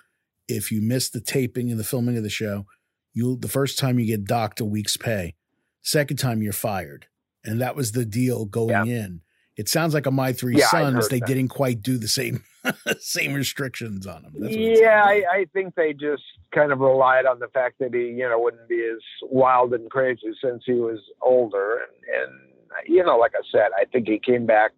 if 0.47 0.71
you 0.71 0.81
miss 0.81 1.11
the 1.11 1.21
taping 1.21 1.73
and 1.73 1.81
the 1.81 1.85
filming 1.85 2.17
of 2.17 2.23
the 2.23 2.31
show, 2.31 2.67
you 3.13 3.37
the 3.37 3.49
first 3.49 3.81
time 3.81 3.99
you 3.99 4.07
get 4.07 4.25
docked 4.25 4.61
a 4.61 4.65
week's 4.65 4.97
pay. 4.97 5.35
Second 5.83 6.19
time 6.19 6.41
you're 6.41 6.53
fired. 6.53 7.07
And 7.45 7.61
that 7.61 7.75
was 7.75 7.93
the 7.93 8.05
deal 8.05 8.45
going 8.45 8.87
in. 8.87 9.23
It 9.61 9.69
sounds 9.69 9.93
like 9.93 10.07
on 10.07 10.15
My 10.15 10.33
Three 10.33 10.57
Yeah, 10.57 10.67
Sons, 10.69 11.09
they 11.09 11.21
that. 11.21 11.27
didn't 11.27 11.49
quite 11.49 11.83
do 11.83 11.99
the 11.99 12.09
same 12.09 12.43
same 12.99 13.35
restrictions 13.35 14.07
on 14.07 14.25
him. 14.25 14.33
That's 14.39 14.57
yeah, 14.57 15.03
I. 15.05 15.23
I 15.31 15.45
think 15.53 15.75
they 15.75 15.93
just 15.93 16.23
kind 16.55 16.73
of 16.73 16.81
relied 16.81 17.27
on 17.27 17.39
the 17.39 17.49
fact 17.49 17.79
that 17.81 17.95
he, 17.95 18.09
you 18.09 18.29
know, 18.29 18.41
wouldn't 18.41 18.69
be 18.69 18.83
as 18.91 19.01
wild 19.23 19.75
and 19.75 19.91
crazy 19.91 20.33
since 20.43 20.63
he 20.65 20.73
was 20.73 20.99
older. 21.23 21.79
And, 21.79 22.23
and 22.23 22.41
you 22.87 23.05
know, 23.05 23.17
like 23.19 23.33
I 23.35 23.43
said, 23.53 23.69
I 23.79 23.85
think 23.85 24.09
he 24.09 24.19
came 24.19 24.47
back 24.47 24.73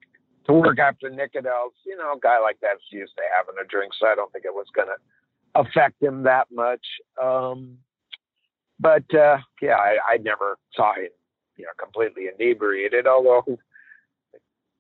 to 0.46 0.52
work 0.52 0.78
after 0.78 1.08
Nickodell's, 1.08 1.74
you 1.86 1.96
know, 1.96 2.14
a 2.14 2.20
guy 2.20 2.40
like 2.40 2.58
that's 2.60 2.82
used 2.90 3.12
to 3.16 3.22
having 3.36 3.54
a 3.62 3.66
drink, 3.66 3.92
so 3.98 4.08
I 4.08 4.14
don't 4.16 4.32
think 4.32 4.44
it 4.44 4.54
was 4.54 4.66
going 4.74 4.88
to 4.88 5.60
affect 5.60 6.02
him 6.02 6.24
that 6.24 6.48
much. 6.52 6.84
Um, 7.22 7.78
but 8.80 9.04
uh, 9.14 9.38
yeah, 9.60 9.76
I, 9.76 9.96
I 10.14 10.16
never 10.18 10.58
saw 10.74 10.94
him, 10.94 11.10
you 11.56 11.64
know, 11.64 11.70
completely 11.78 12.24
inebriated, 12.34 13.06
although 13.06 13.44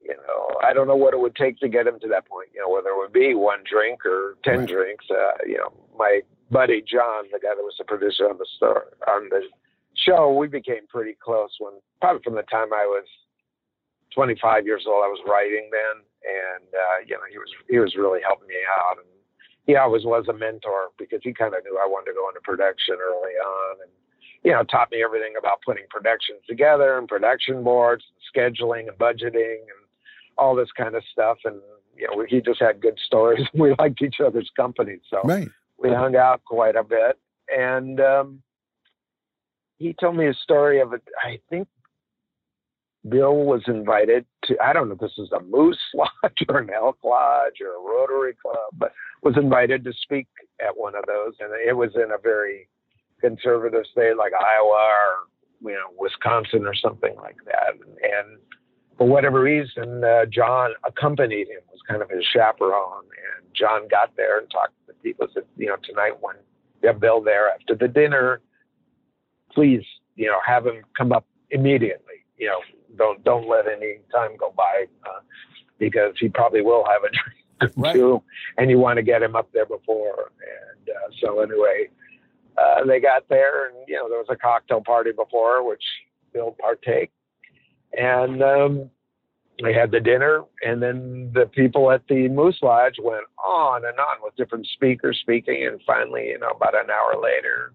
you 0.02 0.16
know, 0.26 0.58
I 0.62 0.72
don't 0.72 0.86
know 0.88 0.96
what 0.96 1.14
it 1.14 1.20
would 1.20 1.36
take 1.36 1.58
to 1.60 1.68
get 1.68 1.86
him 1.86 1.98
to 2.00 2.08
that 2.08 2.26
point. 2.26 2.48
You 2.54 2.60
know, 2.60 2.68
whether 2.70 2.90
it 2.90 2.98
would 2.98 3.12
be 3.12 3.34
one 3.34 3.60
drink 3.70 4.04
or 4.04 4.36
ten 4.44 4.60
Right. 4.60 4.68
drinks. 4.68 5.06
Uh, 5.10 5.38
you 5.46 5.58
know, 5.58 5.72
my 5.96 6.20
buddy 6.50 6.82
John, 6.82 7.24
the 7.32 7.38
guy 7.38 7.54
that 7.54 7.62
was 7.62 7.74
the 7.78 7.84
producer 7.84 8.28
on 8.28 8.38
the 8.38 8.46
store 8.56 8.88
on 9.08 9.28
the 9.30 9.42
show, 9.94 10.32
we 10.32 10.48
became 10.48 10.86
pretty 10.88 11.16
close 11.22 11.50
when 11.58 11.74
probably 12.00 12.22
from 12.22 12.34
the 12.34 12.42
time 12.42 12.72
I 12.72 12.86
was 12.86 13.04
25 14.14 14.66
years 14.66 14.84
old. 14.86 15.04
I 15.04 15.08
was 15.08 15.20
writing 15.26 15.70
then, 15.72 16.02
and 16.24 16.68
uh, 16.68 16.98
you 17.06 17.14
know, 17.14 17.26
he 17.30 17.38
was 17.38 17.50
he 17.68 17.78
was 17.78 17.94
really 17.96 18.20
helping 18.22 18.48
me 18.48 18.60
out, 18.78 18.98
and 18.98 19.06
he 19.66 19.76
always 19.76 20.04
was 20.04 20.26
a 20.28 20.32
mentor 20.32 20.90
because 20.98 21.20
he 21.22 21.32
kind 21.32 21.54
of 21.54 21.64
knew 21.64 21.78
I 21.78 21.86
wanted 21.86 22.12
to 22.12 22.18
go 22.18 22.28
into 22.28 22.40
production 22.40 22.96
early 23.00 23.34
on, 23.38 23.76
and 23.82 23.90
you 24.44 24.52
know, 24.52 24.64
taught 24.64 24.90
me 24.90 25.02
everything 25.04 25.34
about 25.38 25.62
putting 25.64 25.84
productions 25.88 26.40
together 26.48 26.98
and 26.98 27.06
production 27.06 27.62
boards, 27.62 28.04
and 28.10 28.20
scheduling 28.28 28.88
and 28.88 28.98
budgeting 28.98 29.62
and 29.70 29.81
all 30.38 30.54
this 30.54 30.70
kind 30.76 30.94
of 30.94 31.02
stuff. 31.12 31.38
And 31.44 31.56
you 31.96 32.06
know, 32.08 32.24
he 32.28 32.40
just 32.40 32.60
had 32.60 32.80
good 32.80 32.98
stories. 33.04 33.46
We 33.54 33.74
liked 33.78 34.02
each 34.02 34.16
other's 34.24 34.50
company, 34.56 34.98
so 35.10 35.20
Right. 35.24 35.48
we 35.78 35.90
hung 35.90 36.16
out 36.16 36.42
quite 36.44 36.76
a 36.76 36.84
bit. 36.84 37.18
And 37.54 38.00
um, 38.00 38.42
he 39.78 39.92
told 39.94 40.16
me 40.16 40.26
a 40.28 40.34
story 40.34 40.80
of 40.80 40.92
it. 40.94 41.02
I 41.22 41.38
think 41.50 41.68
Bill 43.08 43.34
was 43.34 43.62
invited 43.66 44.24
to. 44.44 44.56
I 44.62 44.72
don't 44.72 44.88
know 44.88 44.94
if 44.94 45.00
this 45.00 45.18
is 45.18 45.30
a 45.32 45.40
Moose 45.42 45.78
Lodge 45.94 46.44
or 46.48 46.58
an 46.58 46.70
Elk 46.70 46.98
Lodge 47.04 47.60
or 47.60 47.74
a 47.76 47.80
Rotary 47.94 48.34
Club, 48.40 48.56
but 48.78 48.92
was 49.22 49.36
invited 49.36 49.84
to 49.84 49.92
speak 49.92 50.28
at 50.64 50.76
one 50.76 50.94
of 50.94 51.04
those, 51.06 51.34
and 51.40 51.50
it 51.66 51.76
was 51.76 51.90
in 51.96 52.10
a 52.12 52.18
very 52.22 52.68
conservative 53.20 53.84
state 53.90 54.16
like 54.16 54.32
Iowa 54.32 54.88
or 54.88 55.68
you 55.70 55.74
know 55.76 55.88
Wisconsin 55.98 56.64
or 56.64 56.74
something 56.74 57.14
like 57.16 57.36
that. 57.46 57.74
And, 57.74 57.82
and 58.02 58.38
for 59.02 59.08
whatever 59.08 59.40
reason, 59.40 60.04
uh, 60.04 60.26
John 60.26 60.70
accompanied 60.86 61.48
him, 61.48 61.58
was 61.72 61.80
kind 61.88 62.02
of 62.02 62.08
his 62.08 62.24
chaperone. 62.32 63.02
And 63.02 63.52
John 63.52 63.88
got 63.88 64.16
there 64.16 64.38
and 64.38 64.48
talked 64.48 64.74
to 64.86 64.92
the 64.92 64.94
people. 65.02 65.26
Said, 65.34 65.42
you 65.56 65.66
know, 65.66 65.76
tonight 65.82 66.12
when 66.20 66.36
you 66.80 66.86
have 66.88 67.00
Bill 67.00 67.20
there 67.20 67.48
after 67.50 67.74
the 67.74 67.88
dinner, 67.88 68.40
please, 69.52 69.82
you 70.14 70.26
know, 70.26 70.38
have 70.46 70.64
him 70.64 70.84
come 70.96 71.10
up 71.10 71.26
immediately. 71.50 72.24
You 72.38 72.46
know, 72.46 72.58
don't 72.96 73.24
don't 73.24 73.48
let 73.48 73.66
any 73.66 73.96
time 74.14 74.36
go 74.38 74.54
by 74.56 74.86
uh, 75.04 75.18
because 75.80 76.14
he 76.20 76.28
probably 76.28 76.62
will 76.62 76.84
have 76.84 77.02
a 77.02 77.08
drink 77.60 77.74
Right. 77.76 77.94
two, 77.94 78.22
and 78.56 78.70
you 78.70 78.78
want 78.78 78.98
to 78.98 79.02
get 79.02 79.20
him 79.20 79.34
up 79.34 79.48
there 79.52 79.66
before. 79.66 80.30
And 80.78 80.88
uh, 80.90 81.10
so 81.20 81.40
anyway, 81.40 81.88
uh, 82.56 82.84
they 82.86 83.00
got 83.00 83.28
there, 83.28 83.66
and 83.68 83.76
you 83.88 83.96
know, 83.96 84.08
there 84.08 84.18
was 84.18 84.28
a 84.30 84.36
cocktail 84.36 84.80
party 84.80 85.10
before, 85.10 85.66
which 85.68 85.82
Bill 86.32 86.56
partake 86.60 87.10
and 87.94 88.42
um, 88.42 88.90
they 89.62 89.72
had 89.72 89.90
the 89.90 90.00
dinner, 90.00 90.42
and 90.62 90.82
then 90.82 91.30
the 91.34 91.46
people 91.46 91.90
at 91.90 92.02
the 92.08 92.28
Moose 92.28 92.58
Lodge 92.62 92.96
went 93.02 93.24
on 93.44 93.84
and 93.84 93.98
on 93.98 94.16
with 94.22 94.36
different 94.36 94.66
speakers 94.66 95.18
speaking, 95.20 95.66
and 95.66 95.80
finally, 95.86 96.28
you 96.28 96.38
know, 96.38 96.50
about 96.50 96.74
an 96.74 96.90
hour 96.90 97.20
later, 97.20 97.72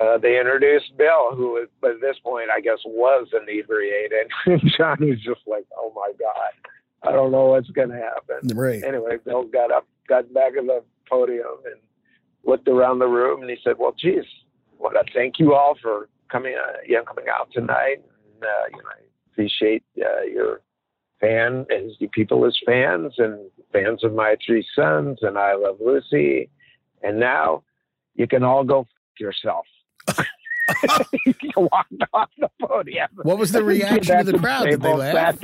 uh, 0.00 0.18
they 0.18 0.38
introduced 0.38 0.96
Bill, 0.96 1.34
who 1.34 1.52
was, 1.52 1.68
at 1.84 2.00
this 2.00 2.16
point, 2.22 2.48
I 2.54 2.60
guess, 2.60 2.78
was 2.84 3.28
inebriated. 3.32 4.28
And 4.46 4.72
John 4.76 4.98
was 5.00 5.20
just 5.20 5.40
like, 5.46 5.66
"Oh 5.76 5.92
my 5.94 6.12
God, 6.18 7.08
I 7.08 7.12
don't 7.12 7.32
know 7.32 7.46
what's 7.46 7.70
going 7.70 7.90
to 7.90 7.96
happen." 7.96 8.56
Right. 8.56 8.82
Anyway, 8.82 9.18
Bill 9.24 9.44
got 9.44 9.70
up, 9.70 9.86
got 10.08 10.32
back 10.34 10.52
at 10.58 10.66
the 10.66 10.82
podium, 11.08 11.58
and 11.64 11.80
looked 12.44 12.68
around 12.68 12.98
the 12.98 13.06
room, 13.06 13.40
and 13.40 13.50
he 13.50 13.56
said, 13.64 13.76
"Well, 13.78 13.94
geez, 13.98 14.24
want 14.78 14.94
to 14.94 15.12
thank 15.12 15.38
you 15.38 15.54
all 15.54 15.76
for 15.80 16.08
coming, 16.30 16.54
uh, 16.54 16.78
you 16.86 16.96
know, 16.96 17.04
coming 17.04 17.26
out 17.28 17.48
tonight. 17.52 18.02
And, 18.02 18.42
uh, 18.42 18.64
you 18.70 18.78
know, 18.78 19.04
appreciate 19.38 19.82
uh, 20.00 20.22
your 20.22 20.60
fan 21.20 21.66
as 21.70 21.92
the 22.00 22.06
people 22.12 22.44
as 22.46 22.56
fans 22.64 23.12
and 23.18 23.50
fans 23.72 24.04
of 24.04 24.14
my 24.14 24.36
three 24.46 24.64
sons 24.74 25.18
and 25.22 25.36
I 25.38 25.54
love 25.54 25.78
Lucy. 25.84 26.50
And 27.02 27.18
now 27.18 27.64
you 28.14 28.26
can 28.26 28.42
all 28.44 28.64
go 28.64 28.80
f- 28.80 28.86
yourself. 29.18 29.66
he 31.24 31.52
walked 31.56 31.92
off 32.12 32.30
the 32.38 32.48
podium. 32.62 33.08
What 33.22 33.38
was 33.38 33.52
the 33.52 33.64
reaction 33.74 34.18
of 34.18 34.26
the 34.26 34.38
crowd? 34.38 34.64
Did 34.66 34.80
they 34.82 34.92
laugh? 34.94 35.36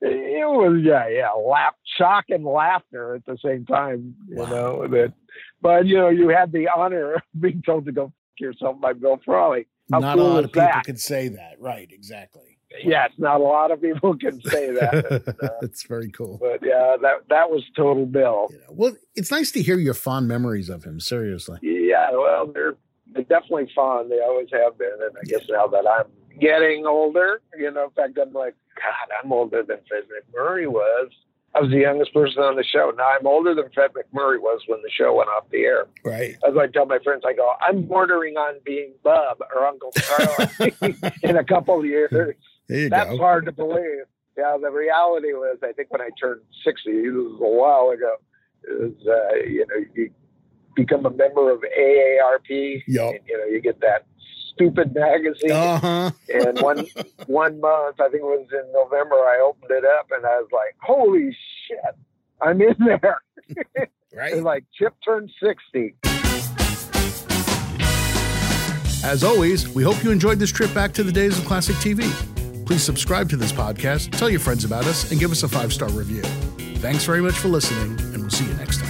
It 0.00 0.46
was 0.48 0.80
yeah, 0.84 1.08
yeah, 1.08 1.30
laugh, 1.32 1.74
shock, 1.98 2.26
and 2.28 2.44
laughter 2.44 3.16
at 3.16 3.24
the 3.26 3.36
same 3.44 3.66
time. 3.66 4.14
You 4.28 4.36
Wow. 4.36 4.44
know 4.50 4.86
that, 4.88 5.12
but 5.60 5.86
you 5.86 5.96
know 5.96 6.08
you 6.08 6.28
had 6.28 6.52
the 6.52 6.68
honor 6.68 7.14
of 7.14 7.22
being 7.40 7.62
told 7.66 7.86
to 7.86 7.92
go 7.92 8.04
f- 8.04 8.12
yourself 8.38 8.80
by 8.80 8.92
Bill 8.92 9.20
Frawley. 9.24 9.66
How 9.90 9.98
Not 9.98 10.16
cool 10.16 10.26
a 10.26 10.34
lot 10.34 10.44
of 10.44 10.52
people 10.52 10.68
that? 10.72 10.84
could 10.84 11.00
say 11.00 11.28
that. 11.30 11.56
Right. 11.58 11.88
Exactly. 11.90 12.57
Yes, 12.84 13.10
not 13.18 13.40
a 13.40 13.44
lot 13.44 13.70
of 13.70 13.80
people 13.80 14.16
can 14.16 14.40
say 14.42 14.70
that. 14.72 15.34
uh, 15.42 15.48
That's 15.60 15.84
very 15.84 16.10
cool. 16.10 16.38
but 16.38 16.60
yeah, 16.62 16.96
that 17.00 17.28
that 17.28 17.50
was 17.50 17.64
total 17.74 18.06
Bill. 18.06 18.48
Know, 18.50 18.58
well, 18.68 18.96
it's 19.14 19.30
nice 19.30 19.50
to 19.52 19.62
hear 19.62 19.78
your 19.78 19.94
fond 19.94 20.28
memories 20.28 20.68
of 20.68 20.84
him. 20.84 21.00
Seriously. 21.00 21.58
Yeah, 21.62 22.10
well, 22.12 22.46
they're 22.46 22.76
they're 23.12 23.22
definitely 23.24 23.70
fond. 23.74 24.10
They 24.10 24.20
always 24.20 24.48
have 24.52 24.76
been, 24.78 24.98
and 25.00 25.16
I 25.18 25.24
guess 25.24 25.48
now 25.48 25.66
that 25.68 25.86
I'm 25.86 26.38
getting 26.38 26.86
older, 26.86 27.40
you 27.56 27.70
know, 27.70 27.84
in 27.84 27.90
fact, 27.90 28.18
I'm 28.20 28.32
like, 28.32 28.54
God, 28.76 29.14
I'm 29.22 29.32
older 29.32 29.62
than 29.62 29.78
Fred 29.88 30.04
MacMurray 30.04 30.68
was. 30.68 31.10
I 31.54 31.60
was 31.60 31.70
the 31.70 31.78
youngest 31.78 32.12
person 32.12 32.42
on 32.42 32.56
the 32.56 32.62
show. 32.64 32.92
Now 32.96 33.08
I'm 33.18 33.26
older 33.26 33.54
than 33.54 33.70
Fred 33.74 33.90
MacMurray 33.92 34.38
was 34.40 34.60
when 34.66 34.80
the 34.82 34.90
show 34.90 35.14
went 35.14 35.30
off 35.30 35.44
the 35.50 35.62
air. 35.64 35.86
Right. 36.04 36.36
As 36.46 36.54
I 36.56 36.66
tell 36.66 36.84
my 36.84 36.98
friends, 36.98 37.22
I 37.26 37.32
go, 37.32 37.54
I'm 37.60 37.86
bordering 37.86 38.36
on 38.36 38.60
being 38.64 38.92
Bub 39.02 39.38
or 39.54 39.66
Uncle 39.66 39.90
Charlie 39.92 40.74
in 41.22 41.36
a 41.38 41.44
couple 41.44 41.80
of 41.80 41.86
years. 41.86 42.36
There 42.68 42.80
you 42.80 42.90
That's 42.90 43.10
go. 43.10 43.18
hard 43.18 43.46
to 43.46 43.52
believe. 43.52 44.04
Yeah, 44.36 44.56
the 44.60 44.70
reality 44.70 45.32
was, 45.32 45.58
I 45.62 45.72
think 45.72 45.90
when 45.90 46.00
I 46.00 46.10
turned 46.20 46.42
60, 46.64 46.92
this 46.92 47.12
was 47.12 47.40
a 47.40 47.48
while 47.48 47.90
ago, 47.90 48.16
is 48.64 49.06
uh, 49.06 49.34
you 49.46 49.66
know 49.66 49.84
you 49.94 50.10
become 50.76 51.06
a 51.06 51.10
member 51.10 51.50
of 51.50 51.60
AARP. 51.60 52.82
Yup. 52.86 53.14
And, 53.14 53.20
you 53.26 53.38
know 53.38 53.44
you 53.46 53.60
get 53.60 53.80
that 53.80 54.06
stupid 54.52 54.94
magazine. 54.94 55.52
Uh 55.52 55.78
huh. 55.78 56.10
And 56.32 56.60
one 56.60 56.86
one 57.26 57.60
month, 57.60 58.00
I 58.00 58.08
think 58.10 58.22
it 58.22 58.24
was 58.24 58.46
in 58.52 58.72
November, 58.72 59.16
I 59.16 59.40
opened 59.44 59.70
it 59.70 59.84
up 59.84 60.08
and 60.10 60.24
I 60.24 60.38
was 60.40 60.48
like, 60.52 60.76
"Holy 60.82 61.36
shit, 61.66 61.96
I'm 62.42 62.60
in 62.60 62.76
there!" 62.78 63.20
Right. 64.16 64.32
It's 64.32 64.42
like 64.42 64.64
Chip 64.72 64.94
turned 65.04 65.30
60. 65.40 65.94
As 69.04 69.22
always, 69.22 69.68
we 69.68 69.82
hope 69.82 70.02
you 70.02 70.10
enjoyed 70.10 70.38
this 70.38 70.50
trip 70.50 70.72
back 70.74 70.92
to 70.94 71.04
the 71.04 71.12
days 71.12 71.38
of 71.38 71.44
classic 71.44 71.76
TV. 71.76 72.10
Please 72.68 72.84
subscribe 72.84 73.30
to 73.30 73.36
this 73.38 73.50
podcast, 73.50 74.10
tell 74.10 74.28
your 74.28 74.40
friends 74.40 74.62
about 74.62 74.84
us, 74.84 75.10
and 75.10 75.18
give 75.18 75.32
us 75.32 75.42
a 75.42 75.48
five 75.48 75.72
star 75.72 75.88
review. 75.88 76.20
Thanks 76.80 77.02
very 77.02 77.22
much 77.22 77.32
for 77.32 77.48
listening, 77.48 77.98
and 78.12 78.18
we'll 78.18 78.28
see 78.28 78.44
you 78.44 78.52
next 78.54 78.82